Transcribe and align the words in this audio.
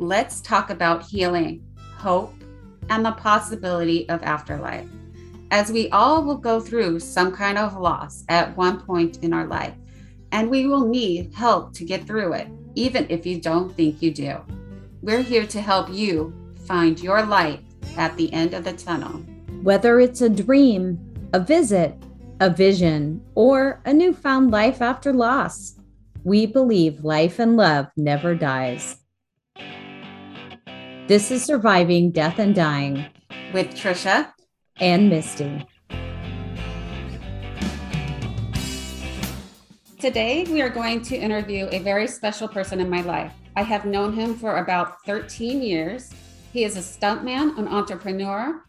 let's 0.00 0.40
talk 0.40 0.70
about 0.70 1.04
healing, 1.04 1.62
hope, 1.98 2.32
and 2.88 3.04
the 3.04 3.12
possibility 3.12 4.08
of 4.08 4.22
afterlife. 4.22 4.88
As 5.50 5.70
we 5.70 5.90
all 5.90 6.24
will 6.24 6.38
go 6.38 6.58
through 6.58 7.00
some 7.00 7.30
kind 7.30 7.58
of 7.58 7.76
loss 7.76 8.24
at 8.30 8.56
one 8.56 8.80
point 8.80 9.18
in 9.18 9.34
our 9.34 9.46
life, 9.46 9.74
and 10.32 10.48
we 10.48 10.66
will 10.66 10.88
need 10.88 11.34
help 11.34 11.74
to 11.74 11.84
get 11.84 12.06
through 12.06 12.32
it, 12.32 12.48
even 12.74 13.06
if 13.10 13.26
you 13.26 13.38
don't 13.40 13.76
think 13.76 14.00
you 14.00 14.10
do. 14.10 14.36
We're 15.02 15.22
here 15.22 15.46
to 15.48 15.60
help 15.60 15.92
you 15.92 16.32
find 16.64 16.98
your 16.98 17.22
light 17.26 17.60
at 17.98 18.16
the 18.16 18.32
end 18.32 18.54
of 18.54 18.64
the 18.64 18.72
tunnel. 18.72 19.20
Whether 19.62 20.00
it's 20.00 20.22
a 20.22 20.30
dream, 20.30 20.98
a 21.34 21.40
visit, 21.40 21.94
a 22.40 22.48
vision, 22.48 23.22
or 23.34 23.82
a 23.84 23.92
newfound 23.92 24.50
life 24.50 24.80
after 24.80 25.12
loss, 25.12 25.74
we 26.24 26.46
believe 26.46 27.04
life 27.04 27.38
and 27.38 27.58
love 27.58 27.88
never 27.98 28.34
dies. 28.34 28.99
This 31.10 31.32
is 31.32 31.44
Surviving 31.44 32.12
Death 32.12 32.38
and 32.38 32.54
Dying 32.54 33.04
with 33.52 33.74
Tricia 33.74 34.32
and 34.78 35.10
Misty. 35.10 35.66
Today, 39.98 40.44
we 40.44 40.62
are 40.62 40.68
going 40.68 41.02
to 41.02 41.16
interview 41.16 41.66
a 41.72 41.80
very 41.80 42.06
special 42.06 42.46
person 42.46 42.78
in 42.78 42.88
my 42.88 43.00
life. 43.00 43.32
I 43.56 43.64
have 43.64 43.86
known 43.86 44.12
him 44.12 44.36
for 44.36 44.58
about 44.58 45.04
13 45.04 45.60
years. 45.60 46.12
He 46.52 46.62
is 46.62 46.76
a 46.76 46.78
stuntman, 46.78 47.58
an 47.58 47.66
entrepreneur, 47.66 48.62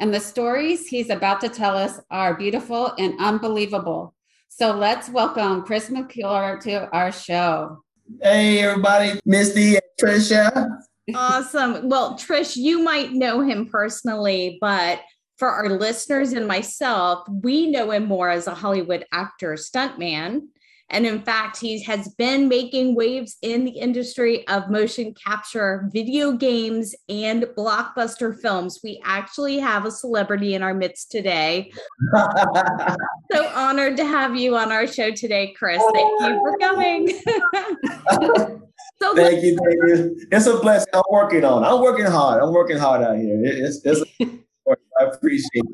and 0.00 0.12
the 0.12 0.18
stories 0.18 0.88
he's 0.88 1.10
about 1.10 1.40
to 1.42 1.48
tell 1.48 1.76
us 1.76 2.00
are 2.10 2.34
beautiful 2.34 2.92
and 2.98 3.14
unbelievable. 3.20 4.16
So 4.48 4.74
let's 4.74 5.08
welcome 5.10 5.62
Chris 5.62 5.90
McClure 5.90 6.58
to 6.64 6.90
our 6.90 7.12
show. 7.12 7.84
Hey, 8.20 8.58
everybody, 8.62 9.20
Misty 9.24 9.76
and 9.76 9.84
Tricia. 10.02 10.80
Awesome. 11.12 11.88
Well, 11.88 12.14
Trish, 12.14 12.56
you 12.56 12.82
might 12.82 13.12
know 13.12 13.40
him 13.40 13.66
personally, 13.66 14.58
but 14.60 15.00
for 15.36 15.48
our 15.48 15.68
listeners 15.68 16.32
and 16.32 16.46
myself, 16.46 17.28
we 17.28 17.70
know 17.70 17.90
him 17.90 18.06
more 18.06 18.30
as 18.30 18.46
a 18.46 18.54
Hollywood 18.54 19.04
actor, 19.12 19.54
stuntman. 19.54 20.42
And 20.90 21.06
in 21.06 21.22
fact, 21.22 21.58
he 21.58 21.82
has 21.84 22.08
been 22.14 22.46
making 22.46 22.94
waves 22.94 23.38
in 23.42 23.64
the 23.64 23.72
industry 23.72 24.46
of 24.48 24.70
motion 24.70 25.14
capture, 25.14 25.88
video 25.92 26.32
games, 26.32 26.94
and 27.08 27.44
blockbuster 27.56 28.38
films. 28.38 28.80
We 28.84 29.00
actually 29.02 29.58
have 29.58 29.86
a 29.86 29.90
celebrity 29.90 30.54
in 30.54 30.62
our 30.62 30.74
midst 30.74 31.10
today. 31.10 31.72
so 33.32 33.48
honored 33.54 33.96
to 33.96 34.04
have 34.04 34.36
you 34.36 34.56
on 34.56 34.70
our 34.70 34.86
show 34.86 35.10
today, 35.10 35.54
Chris. 35.58 35.82
Thank 35.92 36.20
you 36.20 36.40
for 36.42 36.58
coming. 36.58 37.18
so 39.00 39.14
thank 39.14 39.42
you, 39.42 39.56
thank 39.56 39.98
you. 39.98 40.26
It's 40.30 40.46
a 40.46 40.58
blessing. 40.58 40.88
I'm 40.94 41.02
working 41.10 41.44
on. 41.44 41.64
I'm 41.64 41.80
working 41.80 42.06
hard. 42.06 42.42
I'm 42.42 42.52
working 42.52 42.78
hard 42.78 43.02
out 43.02 43.16
here. 43.16 43.40
It's, 43.44 43.80
it's 43.84 44.02
I 45.00 45.04
appreciate 45.04 45.48
it. 45.54 45.66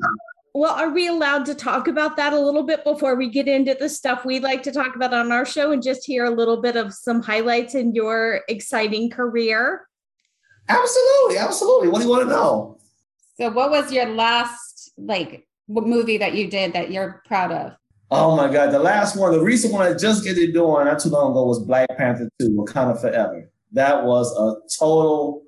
Well, 0.53 0.73
are 0.73 0.89
we 0.89 1.07
allowed 1.07 1.45
to 1.45 1.55
talk 1.55 1.87
about 1.87 2.17
that 2.17 2.33
a 2.33 2.39
little 2.39 2.63
bit 2.63 2.83
before 2.83 3.15
we 3.15 3.29
get 3.29 3.47
into 3.47 3.73
the 3.79 3.87
stuff 3.87 4.25
we'd 4.25 4.43
like 4.43 4.63
to 4.63 4.71
talk 4.71 4.95
about 4.95 5.13
on 5.13 5.31
our 5.31 5.45
show 5.45 5.71
and 5.71 5.81
just 5.81 6.05
hear 6.05 6.25
a 6.25 6.29
little 6.29 6.61
bit 6.61 6.75
of 6.75 6.93
some 6.93 7.21
highlights 7.21 7.73
in 7.73 7.95
your 7.95 8.41
exciting 8.49 9.09
career? 9.09 9.87
Absolutely, 10.67 11.37
absolutely. 11.37 11.87
What 11.87 11.99
do 11.99 12.05
you 12.05 12.09
want 12.09 12.23
to 12.23 12.29
know? 12.29 12.79
So, 13.37 13.49
what 13.49 13.71
was 13.71 13.91
your 13.93 14.07
last 14.07 14.91
like 14.97 15.47
movie 15.69 16.17
that 16.17 16.33
you 16.33 16.49
did 16.49 16.73
that 16.73 16.91
you're 16.91 17.21
proud 17.25 17.51
of? 17.51 17.73
Oh 18.13 18.35
my 18.35 18.51
God, 18.51 18.71
the 18.71 18.79
last 18.79 19.15
one, 19.15 19.31
the 19.31 19.39
recent 19.39 19.73
one 19.73 19.87
I 19.87 19.93
just 19.93 20.25
get 20.25 20.37
it 20.37 20.51
doing 20.51 20.85
not 20.85 20.99
too 20.99 21.07
long 21.07 21.31
ago 21.31 21.45
was 21.45 21.63
Black 21.65 21.87
Panther 21.97 22.29
2, 22.41 22.49
Wakanda 22.49 22.99
Forever. 22.99 23.49
That 23.71 24.03
was 24.03 24.29
a 24.37 24.59
total, 24.77 25.43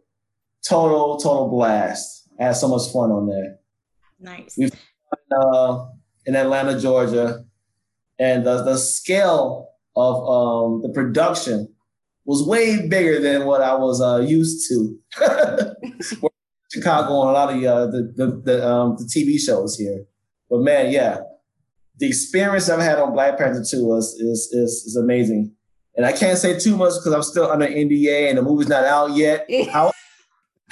total, 0.65 1.17
total 1.17 1.49
blast. 1.49 2.29
I 2.39 2.45
had 2.45 2.53
so 2.53 2.69
much 2.69 2.89
fun 2.93 3.11
on 3.11 3.27
there. 3.27 3.57
Nice. 4.17 4.55
We 4.57 4.69
uh, 5.37 5.87
in 6.25 6.37
Atlanta, 6.37 6.79
Georgia, 6.79 7.43
and 8.17 8.45
the, 8.45 8.63
the 8.63 8.77
scale 8.77 9.69
of 9.97 10.15
um, 10.15 10.81
the 10.83 10.89
production 10.93 11.67
was 12.23 12.47
way 12.47 12.87
bigger 12.87 13.19
than 13.19 13.45
what 13.45 13.61
I 13.61 13.75
was 13.75 14.01
uh, 14.01 14.19
used 14.25 14.69
to. 14.69 14.97
Chicago 16.71 17.21
and 17.21 17.29
a 17.29 17.33
lot 17.33 17.53
of 17.53 17.63
uh, 17.63 17.85
the 17.87 18.13
the 18.15 18.41
the, 18.45 18.67
um, 18.67 18.95
the 18.97 19.03
TV 19.03 19.37
shows 19.37 19.77
here, 19.77 20.05
but 20.49 20.61
man, 20.61 20.91
yeah, 20.91 21.19
the 21.99 22.07
experience 22.07 22.69
I've 22.69 22.81
had 22.81 22.99
on 22.99 23.13
Black 23.13 23.37
Panther 23.37 23.63
Two 23.63 23.85
was 23.85 24.13
is 24.15 24.49
is, 24.51 24.83
is 24.85 24.95
amazing, 24.95 25.53
and 25.95 26.05
I 26.05 26.11
can't 26.11 26.37
say 26.37 26.57
too 26.59 26.75
much 26.75 26.93
because 26.93 27.13
I'm 27.13 27.23
still 27.23 27.49
under 27.51 27.67
NDA 27.67 28.29
and 28.29 28.37
the 28.37 28.41
movie's 28.41 28.67
not 28.67 28.83
out 28.83 29.11
yet. 29.11 29.47
How- 29.71 29.91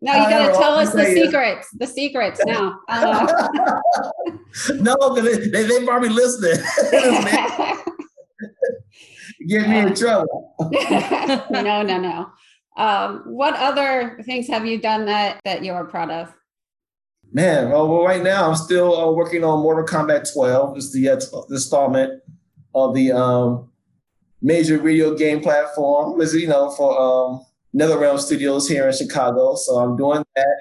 no, 0.00 0.12
you 0.12 0.30
got 0.30 0.46
to 0.46 0.58
tell 0.58 0.74
us 0.74 0.92
the 0.92 1.04
secrets. 1.04 1.68
The 1.76 1.86
secrets 1.86 2.40
now. 2.44 2.78
Uh. 2.88 4.76
no, 4.76 4.96
because 5.14 5.50
they, 5.50 5.64
they, 5.64 5.84
probably 5.84 6.08
listening. 6.08 6.64
Get 9.46 9.68
me 9.68 9.78
in 9.78 9.94
trouble. 9.94 10.54
no, 11.50 11.82
no, 11.82 11.98
no. 11.98 12.30
Um, 12.76 13.22
what 13.26 13.54
other 13.56 14.20
things 14.24 14.46
have 14.48 14.64
you 14.64 14.78
done 14.78 15.06
that 15.06 15.40
that 15.44 15.64
you're 15.64 15.84
proud 15.84 16.10
of? 16.10 16.32
Man, 17.32 17.70
well, 17.70 17.88
well 17.88 18.04
right 18.04 18.22
now 18.22 18.48
I'm 18.48 18.56
still 18.56 18.96
uh, 18.96 19.10
working 19.12 19.44
on 19.44 19.60
Mortal 19.60 19.84
Kombat 19.84 20.32
12. 20.32 20.76
It's 20.76 20.92
the 20.92 21.10
uh, 21.10 21.20
installment 21.50 22.22
of 22.74 22.94
the 22.94 23.12
um, 23.12 23.70
major 24.40 24.78
video 24.78 25.14
game 25.14 25.40
platform. 25.40 26.20
Is 26.20 26.34
you 26.34 26.48
know 26.48 26.70
for 26.70 26.98
um, 26.98 27.44
NetherRealm 27.74 28.18
Studios 28.18 28.68
here 28.68 28.88
in 28.88 28.94
Chicago. 28.94 29.54
So 29.56 29.76
I'm 29.76 29.96
doing 29.96 30.24
that. 30.36 30.56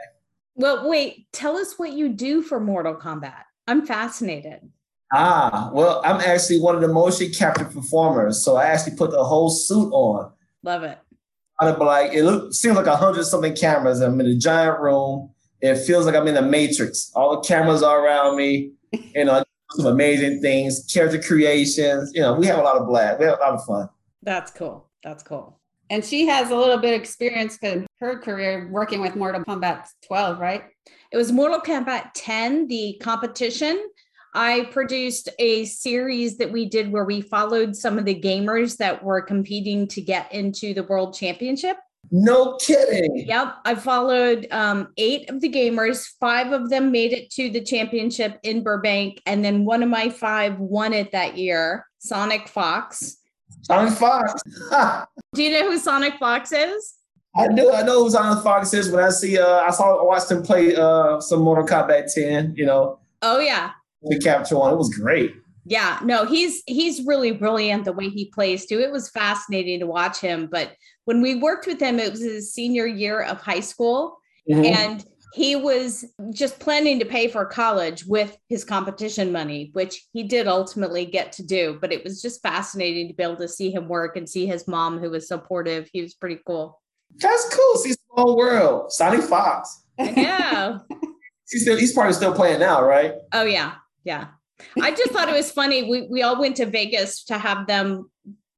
Well, 0.56 0.89
wait, 0.89 1.31
tell 1.31 1.56
us 1.56 1.77
what 1.77 1.94
you 1.94 2.09
do 2.09 2.41
for 2.41 2.59
Mortal 2.59 2.95
Kombat. 2.95 3.44
I'm 3.67 3.85
fascinated. 3.85 4.59
Ah, 5.13 5.69
well, 5.73 6.01
I'm 6.03 6.19
actually 6.19 6.59
one 6.59 6.75
of 6.75 6.81
the 6.81 6.88
motion 6.89 7.31
capture 7.31 7.66
performers. 7.66 8.44
So 8.44 8.57
I 8.57 8.66
actually 8.66 8.97
put 8.97 9.11
the 9.11 9.23
whole 9.23 9.50
suit 9.50 9.89
on. 9.91 10.31
Love 10.63 10.83
it. 10.83 10.97
I'd 11.59 11.77
be 11.77 11.85
like, 11.85 12.13
it 12.13 12.23
look, 12.23 12.53
seems 12.53 12.75
like 12.75 12.88
a 12.88 12.95
hundred 12.95 13.23
something 13.23 13.56
cameras. 13.56 14.01
I'm 14.01 14.19
in 14.19 14.27
a 14.27 14.35
giant 14.35 14.79
room. 14.79 15.31
It 15.62 15.75
feels 15.78 16.06
like 16.06 16.16
I'm 16.16 16.28
in 16.28 16.35
the 16.35 16.41
Matrix. 16.41 17.12
All 17.16 17.35
the 17.35 17.47
cameras 17.47 17.84
are 17.84 18.06
around 18.06 18.38
me. 18.38 18.72
You 19.16 19.25
know, 19.25 19.44
some 19.72 19.85
amazing 19.88 20.41
things, 20.41 20.85
character 20.91 21.22
creations. 21.22 22.12
You 22.13 22.22
know, 22.22 22.34
we 22.34 22.45
have 22.47 22.59
a 22.59 22.62
lot 22.62 22.78
of 22.78 22.88
blast. 22.88 23.19
We 23.19 23.25
have 23.25 23.38
a 23.40 23.41
lot 23.41 23.53
of 23.53 23.66
fun. 23.66 23.90
That's 24.23 24.51
cool. 24.51 24.90
That's 25.03 25.23
cool. 25.23 25.59
And 25.90 26.03
she 26.03 26.28
has 26.28 26.51
a 26.51 26.56
little 26.56 26.78
bit 26.78 26.94
of 26.94 27.00
experience 27.00 27.57
in 27.62 27.88
her 28.00 28.19
career 28.19 28.69
working 28.72 29.01
with 29.01 29.16
Mortal 29.16 29.44
Kombat 29.44 29.88
12, 30.06 30.40
right? 30.40 30.63
It 31.12 31.18
was 31.18 31.31
Mortal 31.31 31.59
Kombat 31.59 32.12
10, 32.13 32.68
the 32.68 33.00
competition. 33.01 33.89
I 34.35 34.66
produced 34.72 35.29
a 35.39 35.66
series 35.66 36.38
that 36.38 36.51
we 36.51 36.68
did 36.68 36.91
where 36.91 37.06
we 37.06 37.22
followed 37.22 37.75
some 37.75 37.97
of 37.97 38.06
the 38.06 38.19
gamers 38.19 38.78
that 38.78 39.01
were 39.01 39.22
competing 39.22 39.88
to 39.88 40.01
get 40.01 40.31
into 40.34 40.74
the 40.74 40.84
world 40.84 41.16
championship. 41.16 41.78
No 42.09 42.55
kidding. 42.55 43.25
Yep. 43.27 43.55
I 43.65 43.75
followed 43.75 44.47
um, 44.51 44.93
eight 44.97 45.29
of 45.29 45.41
the 45.41 45.49
gamers. 45.49 46.05
Five 46.19 46.53
of 46.53 46.69
them 46.69 46.91
made 46.91 47.11
it 47.11 47.29
to 47.31 47.49
the 47.49 47.61
championship 47.61 48.39
in 48.43 48.63
Burbank. 48.63 49.21
And 49.25 49.43
then 49.43 49.65
one 49.65 49.83
of 49.83 49.89
my 49.89 50.09
five 50.09 50.57
won 50.59 50.93
it 50.93 51.11
that 51.11 51.37
year, 51.37 51.85
Sonic 51.99 52.47
Fox. 52.47 53.17
Sonic 53.61 53.93
Fox. 53.93 54.41
Do 55.33 55.43
you 55.43 55.51
know 55.51 55.69
who 55.69 55.77
Sonic 55.77 56.17
Fox 56.17 56.51
is? 56.51 56.93
I 57.35 57.47
do. 57.53 57.71
I 57.71 57.83
know 57.83 58.03
who 58.03 58.09
Sonic 58.09 58.43
Fox 58.43 58.73
is. 58.73 58.89
When 58.89 59.03
I 59.03 59.09
see, 59.09 59.37
uh, 59.37 59.59
I 59.59 59.69
saw, 59.69 60.01
I 60.01 60.03
watched 60.03 60.31
him 60.31 60.41
play 60.41 60.75
uh, 60.75 61.19
some 61.19 61.41
Mortal 61.41 61.67
Kombat 61.67 62.11
10. 62.11 62.55
You 62.55 62.65
know. 62.65 62.99
Oh 63.21 63.39
yeah. 63.39 63.71
The 64.01 64.19
capture 64.19 64.57
one. 64.57 64.73
It 64.73 64.77
was 64.77 64.89
great. 64.89 65.35
Yeah. 65.67 66.00
No, 66.03 66.25
he's 66.25 66.63
he's 66.66 67.05
really 67.05 67.31
brilliant 67.31 67.85
the 67.85 67.91
way 67.91 68.09
he 68.09 68.25
plays 68.25 68.66
too. 68.66 68.79
It 68.79 68.91
was 68.91 69.09
fascinating 69.09 69.81
to 69.81 69.88
watch 69.88 70.19
him. 70.19 70.47
But 70.50 70.73
when 71.05 71.22
we 71.22 71.35
worked 71.35 71.67
with 71.67 71.81
him, 71.81 72.00
it 72.00 72.12
was 72.12 72.21
his 72.21 72.53
senior 72.53 72.88
year 72.88 73.21
of 73.21 73.41
high 73.41 73.59
school, 73.59 74.18
mm-hmm. 74.50 74.63
and 74.63 75.06
he 75.33 75.57
was 75.57 76.06
just 76.31 76.59
planning 76.59 77.00
to 77.00 77.06
pay 77.06 77.27
for 77.27 77.45
college 77.45 78.06
with 78.06 78.38
his 78.47 78.63
competition 78.63 79.31
money, 79.31 79.69
which 79.74 80.07
he 80.13 80.24
did 80.24 80.47
ultimately 80.47 81.06
get 81.06 81.33
to 81.33 81.45
do. 81.45 81.77
But 81.81 81.91
it 81.91 82.03
was 82.03 82.21
just 82.21 82.41
fascinating 82.41 83.09
to 83.09 83.13
be 83.13 83.24
able 83.24 83.36
to 83.36 83.47
see 83.47 83.69
him 83.69 83.89
work 83.89 84.15
and 84.15 84.27
see 84.27 84.45
his 84.45 84.68
mom, 84.68 85.00
who 85.00 85.09
was 85.09 85.27
supportive. 85.27 85.89
He 85.91 86.01
was 86.01 86.13
pretty 86.13 86.39
cool. 86.47 86.81
That's 87.18 87.53
cool. 87.53 87.75
See 87.75 87.94
small 88.13 88.38
world. 88.38 88.91
Sonny 88.91 89.21
Fox. 89.21 89.83
Yeah. 90.00 90.80
he's 91.50 91.63
still 91.63 91.77
he's 91.77 91.94
probably 91.94 92.13
still 92.13 92.33
playing 92.33 92.59
now, 92.59 92.83
right? 92.83 93.15
Oh 93.33 93.44
yeah, 93.45 93.75
yeah. 94.03 94.27
I 94.81 94.92
just 94.92 95.12
thought 95.12 95.30
it 95.30 95.36
was 95.36 95.51
funny. 95.51 95.89
We 95.89 96.07
we 96.09 96.24
all 96.24 96.39
went 96.39 96.56
to 96.57 96.65
Vegas 96.65 97.24
to 97.25 97.38
have 97.38 97.68
them 97.68 98.09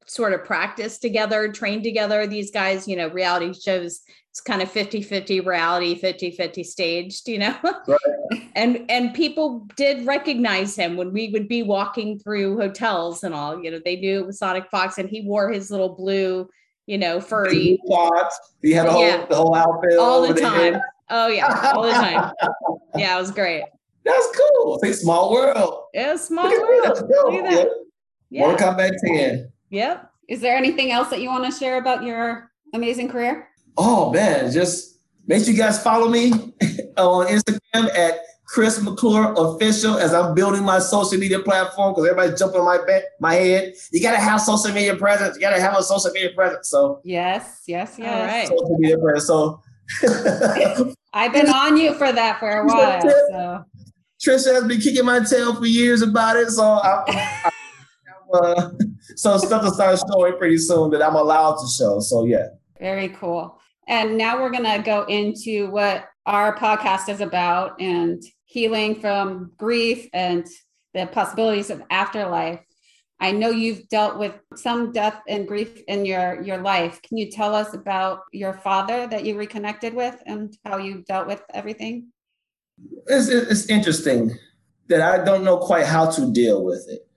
sort 0.05 0.33
of 0.33 0.43
practice 0.43 0.97
together, 0.97 1.51
train 1.51 1.83
together. 1.83 2.25
These 2.25 2.51
guys, 2.51 2.87
you 2.87 2.95
know, 2.95 3.09
reality 3.09 3.53
shows 3.53 4.01
it's 4.31 4.41
kind 4.41 4.61
of 4.61 4.71
50-50 4.71 5.43
reality 5.43 5.99
50-50 5.99 6.63
staged 6.63 7.27
you 7.27 7.39
know 7.39 7.55
right. 7.87 7.97
and 8.55 8.85
and 8.87 9.11
people 9.15 9.67
did 9.75 10.05
recognize 10.05 10.75
him 10.75 10.95
when 10.97 11.11
we 11.11 11.29
would 11.29 11.47
be 11.47 11.63
walking 11.63 12.19
through 12.19 12.55
hotels 12.59 13.23
and 13.23 13.33
all 13.33 13.61
you 13.61 13.71
know 13.71 13.79
they 13.83 13.95
knew 13.95 14.19
it 14.19 14.27
was 14.27 14.37
sonic 14.37 14.69
fox 14.69 14.99
and 14.99 15.09
he 15.09 15.21
wore 15.21 15.51
his 15.51 15.71
little 15.71 15.95
blue 15.95 16.47
you 16.89 16.97
know, 16.97 17.21
furry. 17.21 17.79
He 18.63 18.71
had 18.71 18.87
a 18.87 18.91
whole, 18.91 19.01
Yeah. 19.03 19.23
the 19.27 19.35
whole 19.35 19.55
outfit 19.55 19.99
all 19.99 20.27
the 20.27 20.33
time. 20.33 20.81
Oh 21.11 21.27
yeah, 21.27 21.71
all 21.75 21.83
the 21.83 21.91
time. 21.91 22.31
Yeah, 22.95 23.15
it 23.15 23.21
was 23.21 23.29
great. 23.29 23.65
That's 24.09 24.27
cool. 24.37 24.79
It's 24.83 24.97
a 24.97 25.01
small 25.01 25.31
world. 25.31 25.83
It 25.93 26.07
was 26.11 26.23
small 26.27 26.45
Look 26.45 26.53
at 26.53 26.59
that. 26.59 26.81
That's 26.83 27.01
world. 27.01 27.13
cool. 27.23 27.33
Look 27.35 27.45
at 27.45 27.51
that. 27.51 27.69
Yeah. 28.29 28.41
Mortal 28.47 28.67
Yeah. 28.67 28.73
Kombat 28.73 28.91
10. 29.05 29.51
Yep. 29.71 30.11
Is 30.27 30.41
there 30.41 30.55
anything 30.57 30.91
else 30.91 31.09
that 31.09 31.21
you 31.21 31.29
want 31.29 31.45
to 31.45 31.51
share 31.57 31.77
about 31.77 32.03
your 32.03 32.51
amazing 32.73 33.09
career? 33.09 33.47
Oh 33.77 34.11
man, 34.11 34.51
just 34.51 34.99
make 35.27 35.43
sure 35.43 35.53
you 35.53 35.57
guys 35.57 35.81
follow 35.81 36.07
me 36.09 36.31
on 36.97 37.27
Instagram 37.27 37.95
at 37.97 38.19
Chris 38.45 38.81
McClure 38.81 39.33
official 39.37 39.97
as 39.97 40.13
I'm 40.13 40.33
building 40.35 40.63
my 40.63 40.79
social 40.79 41.19
media 41.19 41.39
platform 41.39 41.93
because 41.93 42.09
everybody's 42.09 42.37
jumping 42.39 42.59
on 42.59 42.65
my 42.65 42.83
back, 42.85 43.03
my 43.19 43.35
head. 43.35 43.73
You 43.91 44.01
gotta 44.01 44.17
have 44.19 44.41
social 44.41 44.73
media 44.73 44.95
presence. 44.95 45.35
You 45.35 45.41
gotta 45.41 45.61
have 45.61 45.75
a 45.77 45.83
social 45.83 46.11
media 46.11 46.31
presence. 46.35 46.67
So 46.69 46.99
Yes, 47.03 47.61
yes, 47.67 47.95
yes. 47.97 48.09
All 48.21 48.25
right. 48.25 48.47
social 48.47 48.77
media 48.79 48.97
presence. 48.97 49.27
So 49.27 49.61
I've 51.13 51.33
been 51.33 51.49
on 51.49 51.77
you 51.77 51.93
for 51.93 52.11
that 52.11 52.39
for 52.39 52.49
a 52.49 52.65
while. 52.65 53.01
So 53.01 53.65
Tricia 54.21 54.53
has 54.53 54.65
been 54.65 54.81
kicking 54.81 55.05
my 55.05 55.19
tail 55.19 55.55
for 55.55 55.65
years 55.65 56.01
about 56.01 56.35
it. 56.35 56.49
So 56.49 56.63
I, 56.63 57.03
I, 57.07 57.51
uh, 58.33 58.71
so 59.15 59.37
stuff 59.37 59.63
will 59.63 59.71
start 59.71 59.99
showing 60.11 60.37
pretty 60.37 60.57
soon 60.57 60.91
that 60.91 61.01
I'm 61.01 61.15
allowed 61.15 61.55
to 61.55 61.67
show. 61.67 61.99
So 61.99 62.25
yeah. 62.25 62.47
very 62.79 63.09
cool. 63.09 63.59
And 63.87 64.17
now 64.17 64.39
we're 64.39 64.51
to 64.51 64.81
go 64.83 65.03
into 65.05 65.71
what 65.71 66.05
our 66.25 66.55
podcast 66.55 67.09
is 67.09 67.21
about 67.21 67.79
and 67.81 68.21
healing 68.45 68.99
from 68.99 69.51
grief 69.57 70.07
and 70.13 70.45
the 70.93 71.07
possibilities 71.07 71.69
of 71.69 71.81
afterlife. 71.89 72.59
I 73.19 73.31
know 73.31 73.49
you've 73.49 73.89
dealt 73.89 74.17
with 74.17 74.39
some 74.55 74.91
death 74.91 75.21
and 75.27 75.47
grief 75.47 75.81
in 75.87 76.05
your 76.05 76.41
your 76.41 76.59
life. 76.59 77.01
Can 77.01 77.17
you 77.17 77.29
tell 77.29 77.53
us 77.53 77.73
about 77.73 78.21
your 78.31 78.53
father 78.53 79.07
that 79.07 79.25
you 79.25 79.37
reconnected 79.37 79.93
with 79.93 80.21
and 80.25 80.55
how 80.63 80.77
you 80.77 81.03
dealt 81.07 81.27
with 81.27 81.43
everything? 81.53 82.11
It's, 83.07 83.27
it's 83.27 83.65
interesting 83.67 84.37
that 84.87 85.01
I 85.01 85.23
don't 85.23 85.43
know 85.43 85.57
quite 85.57 85.85
how 85.85 86.09
to 86.09 86.31
deal 86.31 86.63
with 86.63 86.85
it 86.89 87.07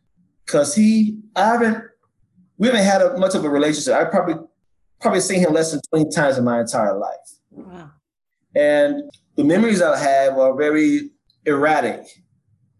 because 0.46 0.74
he, 0.74 1.18
I 1.36 1.46
haven't, 1.46 1.84
we 2.58 2.68
haven't 2.68 2.84
had 2.84 3.02
a, 3.02 3.18
much 3.18 3.34
of 3.34 3.44
a 3.44 3.50
relationship. 3.50 3.94
I 3.94 4.04
probably, 4.04 4.34
probably 5.00 5.20
seen 5.20 5.40
him 5.40 5.52
less 5.52 5.72
than 5.72 5.80
20 5.90 6.10
times 6.10 6.38
in 6.38 6.44
my 6.44 6.60
entire 6.60 6.96
life. 6.96 7.16
Wow. 7.50 7.90
And 8.54 9.10
the 9.36 9.44
memories 9.44 9.80
I 9.80 9.98
have 9.98 10.38
are 10.38 10.56
very 10.56 11.10
erratic. 11.46 12.06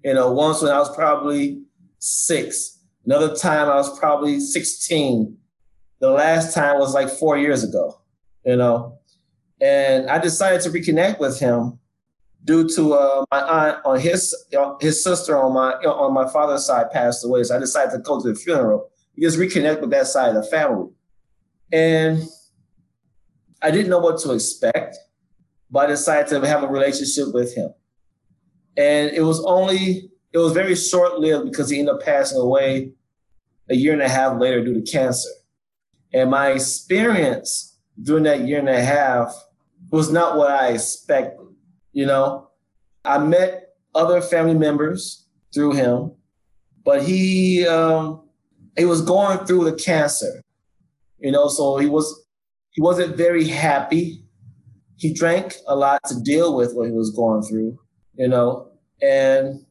You 0.04 0.14
know, 0.14 0.32
once 0.32 0.62
when 0.62 0.72
I 0.72 0.78
was 0.78 0.94
probably 0.94 1.62
six, 1.98 2.80
another 3.06 3.34
time 3.34 3.68
I 3.68 3.76
was 3.76 3.98
probably 3.98 4.40
16. 4.40 5.36
The 6.00 6.10
last 6.10 6.54
time 6.54 6.78
was 6.78 6.94
like 6.94 7.08
four 7.08 7.38
years 7.38 7.64
ago, 7.64 8.00
you 8.44 8.56
know. 8.56 8.98
And 9.60 10.10
I 10.10 10.18
decided 10.18 10.60
to 10.62 10.70
reconnect 10.70 11.20
with 11.20 11.38
him 11.38 11.78
due 12.44 12.68
to 12.68 12.94
uh, 12.94 13.24
my 13.30 13.40
aunt 13.40 13.78
on 13.84 14.00
his 14.00 14.34
his 14.80 15.02
sister 15.02 15.36
on 15.36 15.52
my 15.52 15.72
on 15.84 16.12
my 16.12 16.28
father's 16.28 16.66
side 16.66 16.90
passed 16.90 17.24
away. 17.24 17.42
So 17.44 17.56
I 17.56 17.58
decided 17.58 17.92
to 17.92 17.98
go 17.98 18.20
to 18.20 18.32
the 18.32 18.34
funeral, 18.34 18.90
just 19.18 19.38
reconnect 19.38 19.80
with 19.80 19.90
that 19.90 20.06
side 20.06 20.34
of 20.34 20.42
the 20.42 20.50
family. 20.50 20.90
And 21.72 22.22
I 23.62 23.70
didn't 23.70 23.90
know 23.90 24.00
what 24.00 24.18
to 24.20 24.32
expect 24.32 24.96
but 25.72 25.86
I 25.86 25.86
decided 25.86 26.28
to 26.28 26.46
have 26.46 26.62
a 26.62 26.68
relationship 26.68 27.32
with 27.32 27.56
him. 27.56 27.72
And 28.76 29.10
it 29.10 29.22
was 29.22 29.42
only, 29.44 30.10
it 30.32 30.38
was 30.38 30.52
very 30.52 30.76
short 30.76 31.18
lived 31.18 31.50
because 31.50 31.70
he 31.70 31.78
ended 31.78 31.94
up 31.94 32.02
passing 32.02 32.38
away 32.38 32.92
a 33.70 33.74
year 33.74 33.94
and 33.94 34.02
a 34.02 34.08
half 34.08 34.38
later 34.38 34.62
due 34.62 34.74
to 34.74 34.82
cancer. 34.82 35.30
And 36.12 36.30
my 36.30 36.50
experience 36.50 37.78
during 38.00 38.24
that 38.24 38.46
year 38.46 38.58
and 38.58 38.68
a 38.68 38.84
half 38.84 39.34
was 39.90 40.12
not 40.12 40.36
what 40.36 40.50
I 40.50 40.68
expected. 40.68 41.46
You 41.92 42.06
know, 42.06 42.48
I 43.04 43.18
met 43.18 43.74
other 43.94 44.20
family 44.20 44.54
members 44.54 45.26
through 45.52 45.72
him, 45.72 46.12
but 46.84 47.02
he 47.02 47.66
um, 47.66 48.22
he 48.76 48.84
was 48.84 49.02
going 49.02 49.46
through 49.46 49.64
the 49.64 49.76
cancer. 49.76 50.42
You 51.18 51.30
know, 51.30 51.48
so 51.48 51.78
he 51.78 51.86
was 51.86 52.26
he 52.70 52.82
wasn't 52.82 53.16
very 53.16 53.46
happy 53.46 54.22
he 55.02 55.12
drank 55.12 55.56
a 55.66 55.74
lot 55.74 56.00
to 56.04 56.20
deal 56.20 56.56
with 56.56 56.74
what 56.74 56.86
he 56.86 56.92
was 56.92 57.10
going 57.10 57.42
through, 57.42 57.76
you 58.14 58.28
know. 58.28 58.70
And 59.02 59.66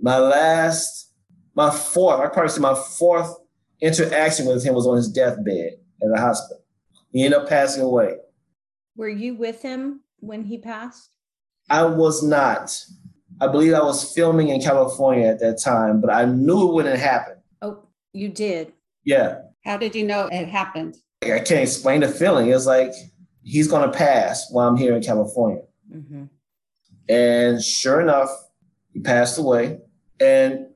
my 0.00 0.16
last, 0.16 1.12
my 1.54 1.70
fourth, 1.70 2.20
I 2.20 2.28
probably 2.28 2.48
say 2.48 2.60
my 2.62 2.74
fourth 2.74 3.36
interaction 3.82 4.46
with 4.46 4.64
him 4.64 4.74
was 4.74 4.86
on 4.86 4.96
his 4.96 5.12
deathbed 5.12 5.74
at 6.02 6.08
the 6.08 6.18
hospital. 6.18 6.64
He 7.12 7.22
ended 7.22 7.40
up 7.40 7.50
passing 7.50 7.82
away. 7.82 8.14
Were 8.96 9.10
you 9.10 9.34
with 9.34 9.60
him 9.60 10.00
when 10.20 10.44
he 10.44 10.56
passed? 10.56 11.10
I 11.72 11.84
was 11.84 12.22
not. 12.22 12.84
I 13.40 13.48
believe 13.48 13.72
I 13.72 13.82
was 13.82 14.12
filming 14.12 14.50
in 14.50 14.60
California 14.60 15.26
at 15.26 15.40
that 15.40 15.58
time, 15.58 16.02
but 16.02 16.12
I 16.12 16.26
knew 16.26 16.68
it 16.68 16.74
wouldn't 16.74 17.00
happen. 17.00 17.38
Oh, 17.62 17.88
you 18.12 18.28
did. 18.28 18.74
Yeah. 19.04 19.38
How 19.64 19.78
did 19.78 19.94
you 19.96 20.06
know 20.06 20.28
it 20.30 20.48
happened? 20.48 20.98
I 21.22 21.38
can't 21.38 21.62
explain 21.62 22.02
the 22.02 22.08
feeling. 22.08 22.48
It 22.50 22.52
was 22.52 22.66
like 22.66 22.92
he's 23.42 23.68
gonna 23.68 23.90
pass 23.90 24.50
while 24.50 24.68
I'm 24.68 24.76
here 24.76 24.94
in 24.94 25.02
California. 25.02 25.62
Mm-hmm. 25.90 26.24
And 27.08 27.64
sure 27.64 28.02
enough, 28.02 28.28
he 28.92 29.00
passed 29.00 29.38
away. 29.38 29.78
And 30.20 30.66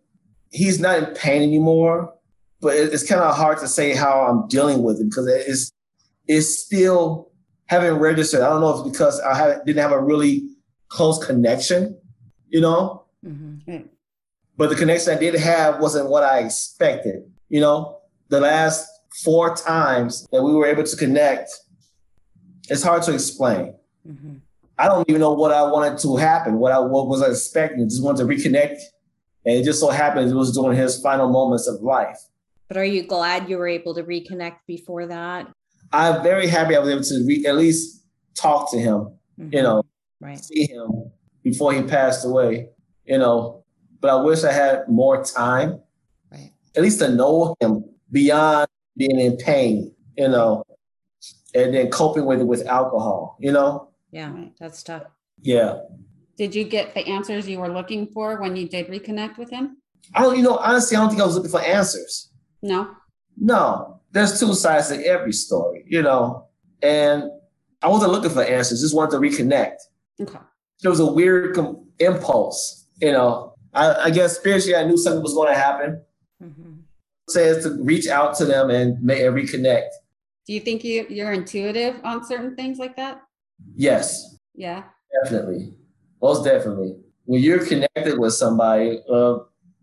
he's 0.51 0.81
not 0.81 0.99
in 0.99 1.15
pain 1.15 1.43
anymore, 1.43 2.15
but 2.63 2.75
it's 2.75 3.07
kind 3.07 3.21
of 3.21 3.37
hard 3.37 3.59
to 3.59 3.69
say 3.69 3.95
how 3.95 4.23
I'm 4.23 4.49
dealing 4.49 4.83
with 4.83 4.99
it 4.99 5.11
because 5.11 5.27
it's 5.27 5.71
it's 6.27 6.59
still 6.59 7.33
haven't 7.67 7.97
registered. 7.97 8.41
I 8.41 8.49
don't 8.49 8.63
know 8.63 8.71
if 8.71 8.87
it's 8.87 8.97
because 8.97 9.21
I 9.21 9.37
haven't, 9.37 9.67
didn't 9.67 9.83
have 9.83 9.93
a 9.93 10.01
really 10.01 10.56
close 10.89 11.25
connection, 11.25 11.99
you 12.49 12.61
know. 12.61 13.05
Mm-hmm. 13.25 13.87
But 14.57 14.71
the 14.71 14.77
connection 14.77 15.15
I 15.17 15.19
did 15.19 15.35
have 15.35 15.81
wasn't 15.81 16.09
what 16.09 16.23
I 16.23 16.39
expected. 16.41 17.31
You 17.49 17.61
know, 17.61 17.99
the 18.29 18.41
last 18.41 18.89
four 19.23 19.55
times 19.55 20.27
that 20.33 20.43
we 20.43 20.53
were 20.55 20.67
able 20.67 20.85
to 20.85 20.97
connect, 20.97 21.51
it's 22.69 22.83
hard 22.83 23.03
to 23.05 23.15
explain. 23.15 23.75
Mm-hmm. 24.09 24.35
I 24.79 24.89
don't 24.89 25.09
even 25.09 25.21
know 25.21 25.33
what 25.33 25.53
I 25.53 25.63
wanted 25.63 25.99
to 25.99 26.17
happen, 26.17 26.59
what 26.59 26.73
I 26.73 26.79
what 26.79 27.09
was 27.09 27.23
I 27.23 27.29
expecting. 27.29 27.89
Just 27.89 28.03
wanted 28.03 28.19
to 28.19 28.25
reconnect, 28.25 28.79
and 29.47 29.57
it 29.57 29.65
just 29.65 29.81
so 29.81 29.89
happened 29.89 30.31
it 30.31 30.35
was 30.35 30.53
during 30.53 30.77
his 30.77 31.01
final 31.01 31.31
moments 31.31 31.67
of 31.67 31.81
life. 31.83 32.19
But 32.69 32.77
are 32.77 32.85
you 32.85 33.07
glad 33.07 33.49
you 33.49 33.57
were 33.59 33.69
able 33.69 33.95
to 33.95 34.03
reconnect 34.03 34.57
before 34.67 35.07
that? 35.07 35.49
I'm 35.93 36.23
very 36.23 36.47
happy 36.49 36.77
I 36.77 36.81
was 36.81 36.91
able 36.91 37.05
to 37.05 37.25
re- 37.27 37.47
at 37.47 37.57
least 37.57 38.05
talk 38.35 38.71
to 38.73 38.79
him, 38.79 39.13
Mhm. 39.41 39.55
you 39.55 39.63
know, 39.63 39.83
right. 40.21 40.39
see 40.43 40.67
him 40.67 41.11
before 41.43 41.73
he 41.73 41.83
passed 41.83 42.25
away, 42.27 42.69
you 43.05 43.19
know. 43.19 43.65
But 44.01 44.11
I 44.11 44.23
wish 44.23 44.45
I 44.45 44.53
had 44.53 44.89
more 44.89 45.25
time, 45.25 45.81
Right. 46.31 46.53
at 46.77 46.83
least 46.83 46.99
to 47.01 47.09
know 47.15 47.55
him 47.61 47.85
beyond 48.13 48.69
being 48.97 49.19
in 49.19 49.37
pain, 49.37 49.93
you 50.17 50.29
know, 50.29 50.65
and 51.55 51.75
then 51.75 51.91
coping 51.91 52.25
with 52.27 52.41
it 52.41 52.47
with 52.47 52.67
alcohol, 52.67 53.37
you 53.41 53.53
know. 53.53 53.89
Yeah, 54.11 54.33
that's 54.59 54.83
tough. 54.83 55.05
Yeah, 55.43 55.81
Did 56.39 56.55
you 56.55 56.65
get 56.65 56.95
the 56.95 57.07
answers 57.07 57.49
you 57.49 57.59
were 57.59 57.73
looking 57.73 58.07
for 58.09 58.41
when 58.41 58.57
you 58.57 58.69
did 58.69 58.89
reconnect 58.89 59.39
with 59.39 59.51
him? 59.51 59.79
I 60.15 60.23
don't, 60.23 60.37
you 60.37 60.43
know, 60.43 60.57
honestly, 60.59 60.97
I 60.97 61.01
don't 61.01 61.09
think 61.11 61.21
I 61.21 61.27
was 61.27 61.35
looking 61.35 61.51
for 61.51 61.61
answers. 61.61 62.31
No. 62.63 62.91
No, 63.39 64.01
there's 64.13 64.39
two 64.41 64.55
sides 64.55 64.89
to 64.89 65.05
every 65.07 65.33
story, 65.33 65.85
you 65.89 66.03
know, 66.03 66.47
and 66.83 67.25
I 67.83 67.89
wasn't 67.89 68.13
looking 68.13 68.31
for 68.31 68.43
answers, 68.43 68.81
just 68.81 68.95
wanted 68.95 69.11
to 69.13 69.19
reconnect. 69.19 69.77
Okay. 70.21 70.39
There 70.83 70.91
was 70.91 71.01
a 71.01 71.11
weird 71.13 71.55
com- 71.55 71.87
impulse, 71.99 72.87
you 73.01 73.13
know. 73.13 73.55
I, 73.75 74.05
I 74.05 74.11
guess 74.11 74.37
spiritually, 74.37 74.77
I 74.77 74.85
knew 74.85 74.97
something 74.97 75.23
was 75.23 75.35
going 75.35 75.53
to 75.53 75.59
happen. 75.59 76.03
Mm-hmm. 76.43 76.73
Says 77.29 77.65
to 77.65 77.83
reach 77.83 78.07
out 78.09 78.37
to 78.37 78.45
them 78.45 78.71
and 78.71 79.03
make 79.03 79.21
and 79.21 79.35
reconnect. 79.35 79.89
Do 80.47 80.53
you 80.53 80.61
think 80.61 80.85
you, 80.85 81.07
you're 81.09 81.33
intuitive 81.33 81.97
on 82.05 82.25
certain 82.25 82.55
things 82.55 82.79
like 82.79 82.97
that? 82.97 83.21
Yes, 83.75 84.37
Yeah. 84.55 84.85
definitely, 85.25 85.73
most 86.23 86.45
definitely. 86.45 86.95
When 87.25 87.43
you're 87.43 87.65
connected 87.67 88.19
with 88.19 88.35
somebody, 88.35 89.01
uh, 89.11 89.39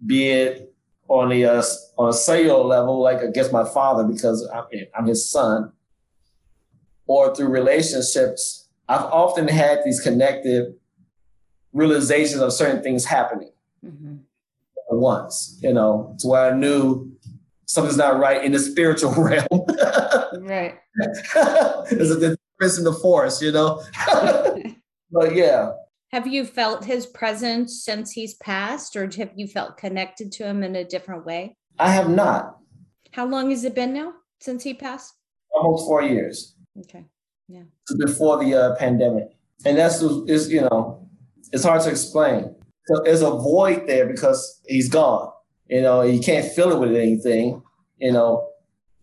be 0.06 0.30
it 0.30 0.74
on 1.10 1.30
the 1.30 1.46
uh, 1.46 1.64
on 1.98 2.10
a 2.10 2.14
cellular 2.14 2.64
level, 2.64 3.02
like 3.02 3.18
I 3.20 3.28
guess 3.28 3.52
my 3.52 3.66
father, 3.68 4.04
because 4.06 4.48
I'm, 4.54 4.64
I'm 4.96 5.06
his 5.06 5.30
son, 5.30 5.74
or 7.08 7.36
through 7.36 7.50
relationships, 7.50 8.63
I've 8.90 9.02
often 9.06 9.48
had 9.48 9.80
these 9.86 10.00
connected 10.02 10.74
realizations 11.74 12.42
of 12.42 12.54
certain 12.54 12.82
things 12.84 13.06
happening 13.06 13.52
Mm-hmm. 13.86 14.16
at 14.92 14.98
once. 14.98 15.60
You 15.62 15.74
know, 15.74 16.16
to 16.20 16.28
where 16.28 16.54
I 16.54 16.56
knew 16.58 17.12
something's 17.66 17.98
not 17.98 18.18
right 18.20 18.42
in 18.44 18.54
the 18.54 18.60
spiritual 18.60 19.12
realm. 19.18 19.48
Right. 20.40 20.76
There's 21.92 22.12
a 22.12 22.20
difference 22.20 22.78
in 22.78 22.86
the 22.86 22.94
force, 23.02 23.42
you 23.42 23.52
know. 23.52 23.84
but 25.12 25.36
yeah, 25.36 25.72
Have 26.14 26.28
you 26.28 26.46
felt 26.46 26.86
his 26.86 27.06
presence 27.06 27.84
since 27.84 28.12
he's 28.12 28.36
passed, 28.36 28.96
or 28.96 29.10
have 29.18 29.32
you 29.36 29.48
felt 29.48 29.76
connected 29.78 30.32
to 30.34 30.46
him 30.46 30.64
in 30.64 30.76
a 30.78 30.84
different 30.86 31.26
way? 31.26 31.58
I 31.80 31.90
have 31.92 32.10
not. 32.10 32.58
How 33.12 33.26
long 33.26 33.50
has 33.50 33.64
it 33.66 33.76
been 33.76 33.94
now 33.94 34.14
since 34.40 34.64
he 34.64 34.74
passed? 34.74 35.14
almost 35.56 35.86
four 35.86 36.02
years. 36.04 36.56
Okay. 36.80 37.06
Yeah. 37.54 37.64
Before 38.00 38.44
the 38.44 38.56
uh, 38.56 38.76
pandemic, 38.78 39.28
and 39.64 39.78
that's 39.78 40.02
is 40.02 40.52
you 40.52 40.62
know, 40.62 41.08
it's 41.52 41.64
hard 41.64 41.84
to 41.84 41.92
explain. 41.92 42.56
So 42.88 43.02
there's 43.04 43.22
a 43.22 43.30
void 43.30 43.84
there 43.86 44.08
because 44.08 44.60
he's 44.68 44.90
gone. 44.90 45.32
You 45.70 45.82
know, 45.82 46.02
you 46.02 46.20
can't 46.20 46.46
fill 46.52 46.72
it 46.72 46.80
with 46.80 46.96
anything. 46.96 47.62
You 47.98 48.12
know, 48.12 48.50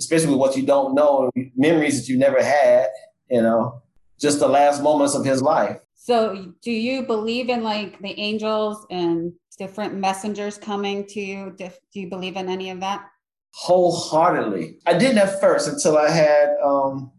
especially 0.01 0.31
with 0.31 0.39
what 0.39 0.57
you 0.57 0.67
don't 0.67 0.97
know, 0.97 1.31
memories 1.55 2.01
that 2.01 2.13
you 2.13 2.19
never 2.19 2.43
had. 2.43 2.89
You 3.31 3.43
know, 3.43 3.83
just 4.21 4.41
the 4.41 4.49
last 4.49 4.83
moments 4.83 5.15
of 5.15 5.25
his 5.25 5.41
life. 5.41 5.79
So, 5.95 6.53
do 6.61 6.73
you 6.73 7.03
believe 7.03 7.51
in 7.51 7.63
like 7.63 8.01
the 8.01 8.19
angels 8.19 8.85
and 8.91 9.33
different 9.59 9.95
messengers 9.95 10.59
coming 10.59 11.07
to 11.07 11.21
you? 11.21 11.55
Do 11.57 11.71
you 11.93 12.11
believe 12.11 12.35
in 12.35 12.49
any 12.49 12.71
of 12.71 12.81
that? 12.81 13.07
Wholeheartedly. 13.55 14.79
I 14.87 14.99
didn't 14.99 15.19
at 15.19 15.41
first 15.41 15.69
until 15.69 15.97
I 15.97 16.11
had 16.11 16.49
um 16.65 17.13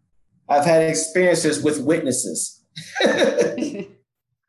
I've 0.51 0.65
had 0.65 0.83
experiences 0.83 1.63
with 1.63 1.81
witnesses. 1.81 2.61